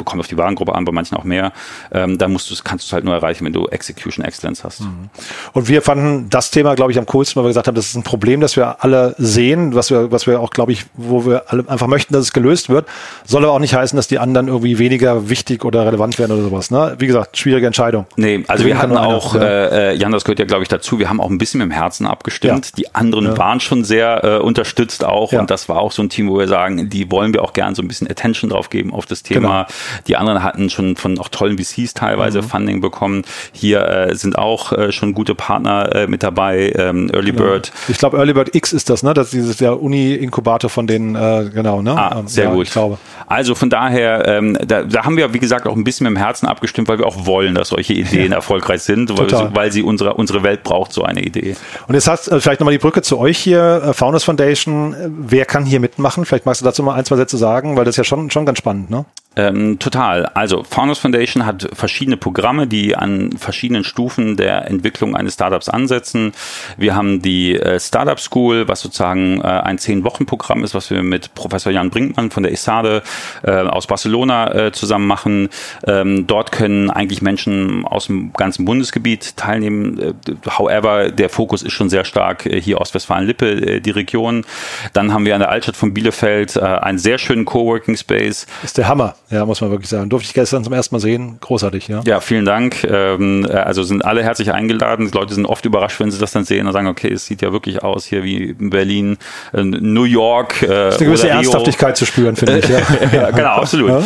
kommt 0.04 0.20
auf 0.20 0.28
die 0.28 0.36
Warengruppe 0.36 0.74
an, 0.74 0.84
bei 0.84 0.92
manchen 0.92 1.16
auch 1.16 1.24
mehr, 1.24 1.52
ähm, 1.92 2.18
dann 2.18 2.32
musst 2.32 2.50
du, 2.50 2.54
kannst 2.62 2.84
du 2.84 2.88
es 2.88 2.92
halt 2.92 3.04
nur 3.04 3.14
erreichen, 3.14 3.44
wenn 3.44 3.52
du 3.52 3.66
Execution 3.68 4.24
Excellence 4.24 4.64
hast. 4.64 4.80
Mhm. 4.80 5.10
Und 5.52 5.68
wir 5.68 5.82
fanden 5.82 6.28
das 6.30 6.50
Thema, 6.50 6.74
glaube 6.74 6.92
ich, 6.92 6.98
am 6.98 7.06
coolsten, 7.06 7.36
weil 7.36 7.44
wir 7.44 7.50
gesagt 7.50 7.68
haben, 7.68 7.74
das 7.74 7.86
ist 7.86 7.96
ein 7.96 8.02
Problem, 8.02 8.40
das 8.40 8.56
wir 8.56 8.82
alle 8.84 9.14
sehen, 9.18 9.74
was 9.74 9.90
wir, 9.90 10.10
was 10.12 10.26
wir 10.26 10.40
auch, 10.40 10.50
glaube 10.50 10.72
ich, 10.72 10.86
wo 10.94 11.26
wir 11.26 11.44
alle 11.48 11.68
einfach 11.68 11.86
möchten, 11.86 12.12
dass 12.12 12.24
es 12.24 12.32
gelöst 12.32 12.68
wird. 12.68 12.86
Soll 13.24 13.44
aber 13.44 13.52
auch 13.52 13.58
nicht 13.58 13.74
heißen, 13.74 13.96
dass 13.96 14.08
die 14.10 14.18
anderen 14.18 14.48
irgendwie 14.48 14.78
weniger 14.78 15.28
wichtig 15.28 15.64
oder 15.64 15.86
relevant 15.86 16.18
werden 16.18 16.32
oder 16.32 16.42
sowas. 16.42 16.70
Ne? 16.70 16.96
Wie 16.98 17.06
gesagt, 17.06 17.36
schwierige 17.36 17.66
Entscheidung. 17.66 18.06
Nee, 18.16 18.44
also 18.48 18.64
wir 18.64 18.78
hatten 18.78 18.96
auch, 18.96 19.34
einer, 19.34 19.72
äh, 19.72 19.96
Jan, 19.96 20.12
das 20.12 20.24
gehört 20.24 20.38
ja, 20.38 20.44
glaube 20.44 20.62
ich, 20.62 20.68
dazu, 20.68 20.98
wir 20.98 21.08
haben 21.08 21.20
auch 21.20 21.30
ein 21.30 21.38
bisschen 21.38 21.58
mit 21.58 21.66
dem 21.66 21.72
Herzen 21.72 22.06
abgestimmt. 22.06 22.66
Ja. 22.66 22.72
Die 22.76 22.94
anderen 22.94 23.26
ja. 23.26 23.38
waren 23.38 23.60
schon 23.60 23.84
sehr 23.84 24.24
äh, 24.24 24.38
unterstützt 24.38 25.04
auch 25.04 25.32
ja. 25.32 25.40
und 25.40 25.50
das 25.50 25.68
war 25.68 25.78
auch 25.78 25.92
so 25.92 26.02
ein 26.02 26.08
Team, 26.08 26.28
wo 26.28 26.38
wir 26.38 26.48
sagen, 26.48 26.90
die 26.90 27.10
wollen 27.10 27.32
wir 27.32 27.42
auch 27.42 27.52
gern 27.52 27.74
so 27.74 27.82
ein 27.82 27.88
bisschen 27.88 28.08
Attention 28.08 28.50
drauf 28.50 28.70
geben 28.70 28.92
auf 28.92 29.06
das 29.06 29.22
Thema. 29.22 29.64
Genau. 29.64 29.78
Die 30.06 30.16
anderen 30.16 30.42
hatten 30.42 30.70
schon 30.70 30.96
von 30.96 31.18
auch 31.18 31.28
tollen 31.28 31.58
VCs 31.58 31.94
teilweise 31.94 32.42
mhm. 32.42 32.46
Funding 32.46 32.80
bekommen. 32.80 33.22
Hier 33.52 33.86
äh, 33.86 34.14
sind 34.14 34.36
auch 34.38 34.72
äh, 34.72 34.92
schon 34.92 35.14
gute 35.14 35.34
Partner 35.34 35.94
äh, 35.94 36.06
mit 36.06 36.22
dabei, 36.22 36.72
ähm, 36.76 37.10
Early 37.12 37.32
genau. 37.32 37.44
Bird. 37.44 37.72
Ich 37.88 37.98
glaube, 37.98 38.16
Early 38.18 38.32
Bird 38.32 38.54
X 38.54 38.72
ist 38.72 38.90
das, 38.90 39.02
ne? 39.02 39.14
Das 39.14 39.28
ist 39.28 39.34
dieses 39.34 39.56
der 39.58 39.80
Uni-Inkubator 39.80 40.70
von 40.70 40.86
denen, 40.86 41.14
äh, 41.14 41.50
genau, 41.52 41.82
ne? 41.82 41.96
Ah, 41.96 42.18
ähm, 42.18 42.28
sehr 42.28 42.48
gut. 42.48 42.66
Ich 42.66 42.72
glaube. 42.72 42.98
Also 43.26 43.54
von 43.54 43.70
daher, 43.70 43.99
ähm, 44.00 44.58
da, 44.66 44.82
da 44.82 45.04
haben 45.04 45.16
wir, 45.16 45.32
wie 45.34 45.38
gesagt, 45.38 45.66
auch 45.66 45.76
ein 45.76 45.84
bisschen 45.84 46.04
mit 46.04 46.16
dem 46.16 46.16
Herzen 46.16 46.46
abgestimmt, 46.46 46.88
weil 46.88 46.98
wir 46.98 47.06
auch 47.06 47.26
wollen, 47.26 47.54
dass 47.54 47.68
solche 47.68 47.92
Ideen 47.92 48.32
erfolgreich 48.32 48.82
sind, 48.82 49.16
weil, 49.18 49.54
weil, 49.54 49.72
sie 49.72 49.82
unsere, 49.82 50.14
unsere 50.14 50.42
Welt 50.42 50.62
braucht, 50.62 50.92
so 50.92 51.02
eine 51.02 51.22
Idee. 51.22 51.56
Und 51.88 51.94
jetzt 51.94 52.08
hast 52.08 52.28
äh, 52.28 52.40
vielleicht 52.40 52.60
nochmal 52.60 52.72
die 52.72 52.78
Brücke 52.78 53.02
zu 53.02 53.18
euch 53.18 53.38
hier, 53.38 53.82
äh, 53.84 53.92
Founders 53.92 54.24
Foundation. 54.24 54.94
Wer 55.06 55.44
kann 55.44 55.64
hier 55.64 55.80
mitmachen? 55.80 56.24
Vielleicht 56.24 56.46
magst 56.46 56.60
du 56.60 56.64
dazu 56.64 56.82
mal 56.82 56.94
ein, 56.94 57.04
zwei 57.04 57.16
Sätze 57.16 57.36
sagen, 57.36 57.76
weil 57.76 57.84
das 57.84 57.94
ist 57.94 57.98
ja 57.98 58.04
schon, 58.04 58.30
schon 58.30 58.46
ganz 58.46 58.58
spannend, 58.58 58.90
ne? 58.90 59.04
Ähm, 59.40 59.78
total. 59.78 60.26
Also 60.26 60.64
Founders 60.64 60.98
Foundation 60.98 61.46
hat 61.46 61.68
verschiedene 61.72 62.18
Programme, 62.18 62.66
die 62.66 62.94
an 62.94 63.32
verschiedenen 63.38 63.84
Stufen 63.84 64.36
der 64.36 64.66
Entwicklung 64.68 65.16
eines 65.16 65.34
Startups 65.34 65.70
ansetzen. 65.70 66.32
Wir 66.76 66.94
haben 66.94 67.22
die 67.22 67.56
äh, 67.56 67.80
Startup 67.80 68.20
School, 68.20 68.68
was 68.68 68.82
sozusagen 68.82 69.40
äh, 69.40 69.44
ein 69.44 69.78
Zehn-Wochen-Programm 69.78 70.62
ist, 70.62 70.74
was 70.74 70.90
wir 70.90 71.02
mit 71.02 71.34
Professor 71.34 71.72
Jan 71.72 71.88
Brinkmann 71.88 72.30
von 72.30 72.42
der 72.42 72.52
ESADE 72.52 73.02
äh, 73.42 73.50
aus 73.50 73.86
Barcelona 73.86 74.54
äh, 74.66 74.72
zusammen 74.72 75.06
machen. 75.06 75.48
Ähm, 75.86 76.26
dort 76.26 76.52
können 76.52 76.90
eigentlich 76.90 77.22
Menschen 77.22 77.86
aus 77.86 78.08
dem 78.08 78.34
ganzen 78.34 78.66
Bundesgebiet 78.66 79.38
teilnehmen. 79.38 79.98
Äh, 79.98 80.12
however, 80.58 81.10
der 81.10 81.30
Fokus 81.30 81.62
ist 81.62 81.72
schon 81.72 81.88
sehr 81.88 82.04
stark 82.04 82.44
äh, 82.44 82.60
hier 82.60 82.78
Ostwestfalen-Lippe, 82.78 83.80
die 83.80 83.90
Region. 83.90 84.44
Dann 84.92 85.14
haben 85.14 85.24
wir 85.24 85.34
an 85.34 85.40
der 85.40 85.50
Altstadt 85.50 85.76
von 85.76 85.94
Bielefeld 85.94 86.58
einen 86.60 86.98
sehr 86.98 87.18
schönen 87.18 87.44
Coworking 87.44 87.96
Space. 87.96 88.46
ist 88.62 88.76
der 88.76 88.88
Hammer. 88.88 89.14
Ja, 89.30 89.46
muss 89.46 89.60
man 89.60 89.70
wirklich 89.70 89.88
sagen. 89.88 90.10
Durfte 90.10 90.26
ich 90.26 90.34
gestern 90.34 90.64
zum 90.64 90.72
ersten 90.72 90.92
Mal 90.92 90.98
sehen. 90.98 91.38
Großartig, 91.40 91.86
ja. 91.86 92.02
Ja, 92.04 92.18
vielen 92.18 92.44
Dank. 92.44 92.82
Ähm, 92.82 93.46
äh, 93.48 93.52
also 93.52 93.84
sind 93.84 94.04
alle 94.04 94.24
herzlich 94.24 94.52
eingeladen. 94.52 95.06
Die 95.06 95.16
Leute 95.16 95.34
sind 95.34 95.46
oft 95.46 95.64
überrascht, 95.64 96.00
wenn 96.00 96.10
sie 96.10 96.18
das 96.18 96.32
dann 96.32 96.44
sehen 96.44 96.66
und 96.66 96.72
sagen, 96.72 96.88
okay, 96.88 97.12
es 97.12 97.26
sieht 97.26 97.40
ja 97.40 97.52
wirklich 97.52 97.84
aus 97.84 98.04
hier 98.04 98.24
wie 98.24 98.50
in 98.58 98.70
Berlin, 98.70 99.18
äh, 99.52 99.62
New 99.62 100.02
York. 100.02 100.62
Äh, 100.62 100.66
das 100.66 100.94
ist 100.94 101.00
eine 101.00 101.10
gewisse 101.10 101.28
Ernsthaftigkeit 101.28 101.96
zu 101.96 102.06
spüren, 102.06 102.34
finde 102.36 102.58
ich. 102.58 102.70
Ja. 102.70 102.82
ja, 103.12 103.30
genau, 103.30 103.50
absolut. 103.50 103.90
Ja? 103.90 104.04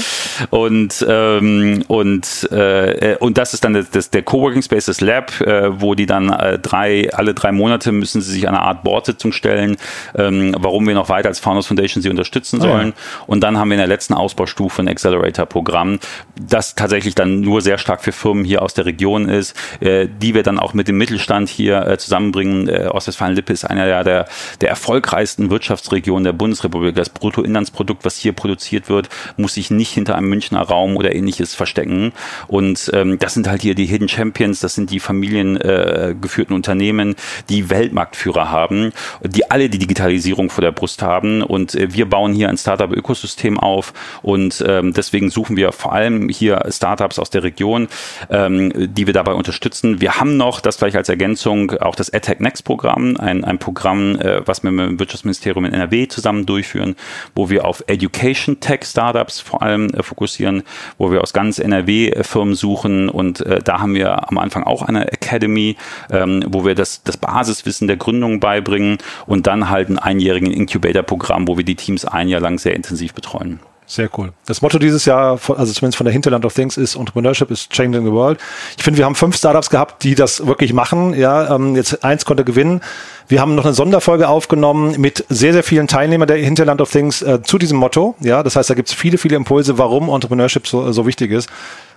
Und, 0.51 1.05
ähm, 1.07 1.85
und, 1.87 2.49
äh, 2.51 3.17
und 3.19 3.37
das 3.37 3.53
ist 3.53 3.65
dann 3.65 3.75
das, 3.75 3.91
das, 3.91 4.11
der 4.11 4.23
Coworking 4.23 4.63
Space, 4.63 4.87
das 4.87 5.01
Lab, 5.01 5.41
äh, 5.41 5.81
wo 5.81 5.95
die 5.95 6.07
dann 6.07 6.31
äh, 6.31 6.59
drei, 6.59 7.13
alle 7.13 7.35
drei 7.35 7.53
Monate 7.53 7.93
müssen 7.93 8.23
sie 8.23 8.33
sich 8.33 8.49
eine 8.49 8.61
Art 8.61 8.85
Boardsitzung 8.85 9.33
stellen, 9.33 9.77
ähm, 10.17 10.55
warum 10.59 10.87
wir 10.87 10.95
noch 10.95 11.09
weiter 11.09 11.29
als 11.29 11.41
Founders 11.41 11.67
Foundation 11.67 12.03
sie 12.03 12.09
unterstützen 12.09 12.61
sollen. 12.61 12.95
Oh 12.97 12.99
ja. 12.99 13.25
Und 13.27 13.41
dann 13.41 13.59
haben 13.59 13.69
wir 13.69 13.75
in 13.75 13.81
der 13.81 13.87
letzten 13.87 14.15
Ausbaustufe 14.15 14.83
ein 14.83 14.89
Excel 14.89 15.14
Accelerator-Programm, 15.15 15.99
das 16.37 16.75
tatsächlich 16.75 17.15
dann 17.15 17.41
nur 17.41 17.61
sehr 17.61 17.79
stark 17.79 18.03
für 18.03 18.13
Firmen 18.13 18.45
hier 18.45 18.63
aus 18.63 18.75
der 18.75 18.87
Region 18.87 19.29
ist, 19.29 19.57
äh, 19.81 20.09
die 20.09 20.35
wir 20.35 20.43
dann 20.43 20.59
auch 20.59 20.75
mit 20.75 20.89
dem 20.89 20.99
Mittelstand 20.99 21.49
hier 21.49 21.87
äh, 21.87 21.99
zusammenbringen. 21.99 22.69
Äh, 22.69 22.89
Ostwestfalen-Lippe 22.91 23.53
ist 23.53 23.65
einer 23.65 23.87
der, 23.87 24.05
der, 24.05 24.27
der 24.61 24.69
erfolgreichsten 24.69 25.51
Wirtschaftsregionen 25.51 26.25
der 26.25 26.33
Bundesrepublik. 26.33 26.95
Das 26.95 27.09
Bruttoinlandsprodukt, 27.11 28.05
was 28.05 28.17
hier 28.17 28.33
produziert 28.33 28.89
wird, 28.89 29.09
muss 29.37 29.55
sich 29.55 29.71
nicht 29.71 29.93
hinter 29.93 30.17
einem 30.17 30.29
Münchner 30.29 30.63
Raum 30.63 30.97
oder 30.97 31.15
ähnliches 31.15 31.55
verstecken. 31.55 32.13
Und 32.49 32.91
ähm, 32.93 33.19
das 33.19 33.35
sind 33.35 33.49
halt 33.49 33.63
hier 33.63 33.75
die 33.75 33.87
Hidden 33.87 34.09
Champions, 34.09 34.61
das 34.61 34.75
sind 34.75 34.91
die 34.91 35.01
familiengeführten 35.01 36.53
äh, 36.53 36.57
Unternehmen, 36.57 37.15
die 37.49 37.71
Weltmarktführer 37.71 38.51
haben, 38.51 38.93
die 39.23 39.51
alle 39.51 39.69
die 39.69 39.79
Digitalisierung 39.79 40.51
vor 40.51 40.63
der 40.63 40.73
Brust 40.73 41.03
haben. 41.03 41.43
Und 41.43 41.75
äh, 41.75 41.93
wir 41.93 42.09
bauen 42.09 42.33
hier 42.33 42.49
ein 42.49 42.57
Startup-Ökosystem 42.57 43.59
auf 43.61 43.93
und 44.23 44.65
ähm, 44.67 44.93
deswegen 45.05 45.31
suchen 45.31 45.57
wir 45.57 45.73
vor 45.73 45.93
allem 45.93 46.29
hier 46.29 46.65
Startups 46.69 47.19
aus 47.19 47.31
der 47.31 47.43
Region, 47.43 47.89
ähm, 48.31 48.73
die 48.75 49.07
wir 49.07 49.15
dabei 49.15 49.33
unterstützen. 49.35 50.01
Wir 50.01 50.19
haben 50.19 50.37
noch, 50.37 50.61
das 50.61 50.77
vielleicht 50.77 50.97
als 50.97 51.09
Ergänzung, 51.09 51.73
auch 51.73 51.95
das 51.95 52.09
EdTech 52.09 52.41
Next 52.41 52.65
Programm, 52.65 53.17
ein, 53.17 53.45
ein 53.45 53.59
Programm, 53.59 54.17
äh, 54.17 54.47
was 54.47 54.63
wir 54.63 54.71
mit 54.71 54.89
dem 54.89 54.99
Wirtschaftsministerium 54.99 55.65
in 55.65 55.73
NRW 55.73 56.09
zusammen 56.09 56.47
durchführen, 56.47 56.97
wo 57.35 57.51
wir 57.51 57.65
auf 57.65 57.85
Education 57.87 58.61
Tech 58.61 58.85
Startups 58.85 59.41
vor 59.41 59.63
allem 59.63 59.91
äh, 59.91 60.03
fokussieren, 60.03 60.63
wo 60.99 61.13
wir 61.13 61.23
aus 61.23 61.33
ganz 61.33 61.59
NRW 61.59 62.09
äh, 62.09 62.25
Firmen 62.25 62.55
suchen 62.55 63.09
und 63.09 63.41
äh, 63.41 63.61
da 63.63 63.81
haben 63.81 63.95
wir 63.95 64.29
am 64.29 64.39
Anfang 64.39 64.65
auch 64.65 64.83
eine 64.83 65.13
Academy, 65.13 65.77
ähm, 66.11 66.45
wo 66.49 66.65
wir 66.65 66.75
das, 66.75 67.03
das 67.03 67.17
Basiswissen 67.17 67.89
der 67.89 67.97
Gründung 67.97 68.41
beibringen 68.41 68.99
und 69.27 69.47
dann 69.47 69.71
halt 69.71 69.89
ein 69.89 69.99
einjährigen 69.99 70.51
Incubator-Programm, 70.51 71.49
wo 71.49 71.57
wir 71.57 71.65
die 71.65 71.77
Teams 71.77 72.05
ein 72.05 72.29
Jahr 72.29 72.41
lang 72.41 72.59
sehr 72.59 72.75
intensiv 72.75 73.15
betreuen. 73.15 73.61
Sehr 73.87 74.09
cool. 74.17 74.33
Das 74.47 74.63
Motto 74.63 74.79
dieses 74.79 75.05
Jahr, 75.05 75.33
also 75.33 75.73
zumindest 75.73 75.97
von 75.97 76.05
der 76.07 76.13
Hinterland 76.13 76.45
of 76.47 76.55
Things, 76.55 76.79
ist 76.79 76.97
Entrepreneurship 76.97 77.51
is 77.51 77.69
changing 77.69 78.05
the 78.05 78.13
world. 78.13 78.39
Ich 78.79 78.83
finde, 78.83 78.99
wir 78.99 79.05
haben 79.05 79.15
fünf 79.15 79.37
Startups 79.37 79.69
gehabt, 79.69 80.03
die 80.05 80.15
das 80.15 80.47
wirklich 80.47 80.73
machen. 80.73 81.13
Ja, 81.15 81.55
ähm, 81.55 81.77
jetzt 81.77 82.03
eins 82.03 82.25
konnte 82.25 82.45
gewinnen. 82.45 82.81
Wir 83.29 83.41
haben 83.41 83.55
noch 83.55 83.67
eine 83.67 83.75
Sonderfolge 83.75 84.29
aufgenommen 84.29 85.01
mit 85.01 85.25
sehr, 85.29 85.53
sehr 85.53 85.63
vielen 85.63 85.87
Teilnehmern 85.87 86.29
der 86.29 86.39
Hinterland 86.39 86.81
of 86.81 86.91
Things 86.91 87.21
äh, 87.21 87.43
zu 87.43 87.59
diesem 87.59 87.79
Motto. 87.79 88.15
Ja, 88.21 88.43
das 88.43 88.57
heißt, 88.57 88.71
da 88.71 88.75
gibt 88.75 88.89
es 88.89 88.95
viele, 88.95 89.19
viele 89.19 89.37
Impulse, 89.37 89.77
warum 89.77 90.09
Entrepreneurship 90.09 90.67
so, 90.67 90.91
so 90.93 91.07
wichtig 91.07 91.31
ist. 91.31 91.51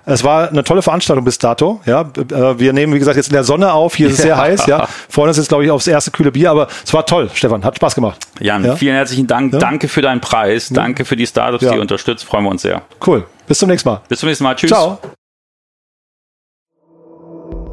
Es 0.10 0.24
war 0.24 0.48
eine 0.50 0.63
tolle 0.63 0.82
Veranstaltung 0.82 1.26
bis 1.26 1.38
dato. 1.38 1.82
Ja, 1.86 2.02
äh, 2.02 2.58
wir 2.58 2.72
nehmen 2.72 2.93
wie 2.93 3.00
gesagt 3.00 3.17
jetzt 3.17 3.28
in 3.28 3.34
der 3.34 3.43
Sonne 3.43 3.74
auf. 3.74 3.93
Hier 3.96 4.08
ist 4.08 4.13
es 4.13 4.22
sehr 4.22 4.38
heiß. 4.41 4.65
Ja, 4.65 4.88
freuen 5.10 5.28
uns 5.28 5.38
jetzt 5.38 5.50
glaube 5.50 5.65
ich 5.65 5.72
aufs 5.72 5.86
erste 5.86 6.12
kühle 6.12 6.32
Bier, 6.32 6.50
aber 6.50 6.67
es 6.84 6.93
war 6.93 7.06
toll. 7.06 7.30
Stefan, 7.34 7.63
hat 7.65 7.76
Spaß 7.76 7.93
gemacht. 7.93 8.26
Jan, 8.39 8.63
ja? 8.63 8.76
vielen 8.78 8.96
herzlichen 8.96 9.28
Dank. 9.28 9.52
Ja? 9.52 9.60
Danke 9.60 9.89
für 9.89 10.02
deinen 10.02 10.22
Preis. 10.22 10.70
Danke 10.70 11.04
für 11.04 11.17
die 11.17 11.28
Startups, 11.28 11.60
die 11.60 11.76
ihr 11.76 11.82
unterstützt. 11.82 12.24
Freuen 12.24 12.46
wir 12.46 12.52
uns 12.52 12.62
sehr. 12.62 12.84
Cool. 13.06 13.26
Bis 13.48 13.60
zum 13.60 13.67
nächsten 13.67 13.89
Mal. 13.89 14.02
Bis 14.08 14.20
zum 14.20 14.30
nächsten 14.30 14.46
Mal. 14.46 14.56
Tschüss. 14.56 14.70
Ciao. 14.70 14.98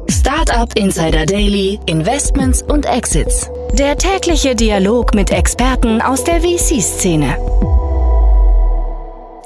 Startup 0.09 0.69
Insider 0.75 1.25
Daily, 1.25 1.79
Investments 1.85 2.61
und 2.63 2.85
Exits. 2.85 3.49
Der 3.73 3.97
tägliche 3.97 4.55
Dialog 4.55 5.15
mit 5.15 5.31
Experten 5.31 6.01
aus 6.01 6.23
der 6.25 6.41
VC-Szene. 6.41 7.37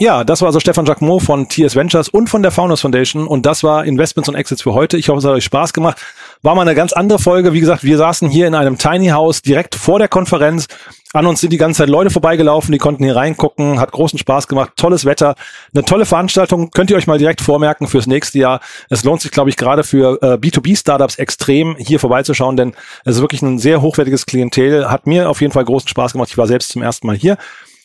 Ja, 0.01 0.23
das 0.23 0.39
war 0.39 0.47
also 0.47 0.61
Stefan 0.61 0.85
Jacquemot 0.85 1.21
von 1.21 1.49
TS 1.49 1.75
Ventures 1.75 2.07
und 2.07 2.29
von 2.29 2.41
der 2.41 2.51
Founders 2.51 2.79
Foundation 2.79 3.27
und 3.27 3.45
das 3.45 3.63
war 3.63 3.83
Investments 3.83 4.29
und 4.29 4.35
Exits 4.35 4.61
für 4.61 4.73
heute. 4.73 4.95
Ich 4.95 5.09
hoffe, 5.09 5.19
es 5.19 5.25
hat 5.25 5.33
euch 5.33 5.43
Spaß 5.43 5.73
gemacht. 5.73 5.97
War 6.41 6.55
mal 6.55 6.61
eine 6.61 6.73
ganz 6.73 6.93
andere 6.93 7.19
Folge. 7.19 7.51
Wie 7.51 7.59
gesagt, 7.59 7.83
wir 7.83 7.97
saßen 7.97 8.29
hier 8.29 8.47
in 8.47 8.55
einem 8.55 8.77
Tiny 8.77 9.09
House 9.09 9.41
direkt 9.41 9.75
vor 9.75 9.99
der 9.99 10.07
Konferenz. 10.07 10.67
An 11.11 11.25
uns 11.25 11.41
sind 11.41 11.51
die 11.51 11.57
ganze 11.57 11.79
Zeit 11.79 11.89
Leute 11.89 12.11
vorbeigelaufen, 12.11 12.71
die 12.71 12.77
konnten 12.77 13.03
hier 13.03 13.17
reingucken, 13.17 13.81
hat 13.81 13.91
großen 13.91 14.17
Spaß 14.17 14.47
gemacht, 14.47 14.73
tolles 14.77 15.03
Wetter, 15.03 15.35
eine 15.73 15.83
tolle 15.83 16.05
Veranstaltung, 16.05 16.69
könnt 16.71 16.91
ihr 16.91 16.97
euch 16.97 17.07
mal 17.07 17.17
direkt 17.17 17.41
vormerken 17.41 17.87
fürs 17.87 18.07
nächste 18.07 18.39
Jahr. 18.39 18.61
Es 18.89 19.03
lohnt 19.03 19.19
sich, 19.19 19.31
glaube 19.31 19.49
ich, 19.49 19.57
gerade 19.57 19.83
für 19.83 20.21
äh, 20.21 20.37
B2B-Startups 20.37 21.15
extrem 21.17 21.75
hier 21.77 21.99
vorbeizuschauen, 21.99 22.55
denn 22.55 22.73
es 23.03 23.15
ist 23.15 23.21
wirklich 23.21 23.41
ein 23.41 23.59
sehr 23.59 23.81
hochwertiges 23.81 24.27
Klientel, 24.27 24.89
hat 24.89 25.07
mir 25.07 25.29
auf 25.29 25.41
jeden 25.41 25.51
Fall 25.51 25.65
großen 25.65 25.89
Spaß 25.89 26.13
gemacht. 26.13 26.29
Ich 26.29 26.37
war 26.37 26.47
selbst 26.47 26.69
zum 26.69 26.83
ersten 26.83 27.07
Mal 27.07 27.17
hier. 27.17 27.37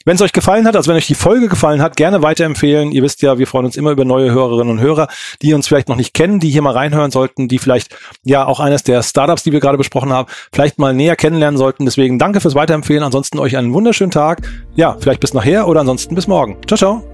Wenn 0.04 0.16
es 0.16 0.22
euch 0.22 0.32
gefallen 0.32 0.66
hat, 0.66 0.76
also 0.76 0.88
wenn 0.88 0.96
euch 0.96 1.06
die 1.06 1.14
Folge 1.14 1.48
gefallen 1.48 1.80
hat, 1.80 1.96
gerne 1.96 2.22
weiterempfehlen. 2.22 2.92
Ihr 2.92 3.02
wisst 3.02 3.22
ja, 3.22 3.38
wir 3.38 3.46
freuen 3.46 3.64
uns 3.64 3.76
immer 3.76 3.90
über 3.90 4.04
neue 4.04 4.30
Hörerinnen 4.30 4.70
und 4.70 4.80
Hörer, 4.80 5.08
die 5.40 5.54
uns 5.54 5.66
vielleicht 5.66 5.88
noch 5.88 5.96
nicht 5.96 6.12
kennen, 6.12 6.40
die 6.40 6.50
hier 6.50 6.62
mal 6.62 6.72
reinhören 6.72 7.10
sollten, 7.10 7.48
die 7.48 7.58
vielleicht 7.58 7.96
ja 8.22 8.44
auch 8.44 8.60
eines 8.60 8.82
der 8.82 9.02
Startups, 9.02 9.42
die 9.44 9.52
wir 9.52 9.60
gerade 9.60 9.78
besprochen 9.78 10.12
haben, 10.12 10.28
vielleicht 10.52 10.78
mal 10.78 10.92
näher 10.92 11.16
kennenlernen 11.16 11.56
sollten. 11.56 11.84
Deswegen 11.86 12.18
danke 12.18 12.40
fürs 12.40 12.54
Weiterempfehlen. 12.54 13.02
Ansonsten 13.02 13.38
euch 13.38 13.56
einen 13.56 13.72
wunderschönen 13.72 14.10
Tag. 14.10 14.42
Ja, 14.74 14.96
vielleicht 15.00 15.20
bis 15.20 15.32
nachher 15.32 15.68
oder 15.68 15.80
ansonsten 15.80 16.14
bis 16.14 16.26
morgen. 16.26 16.58
Ciao, 16.66 16.76
ciao. 16.76 17.13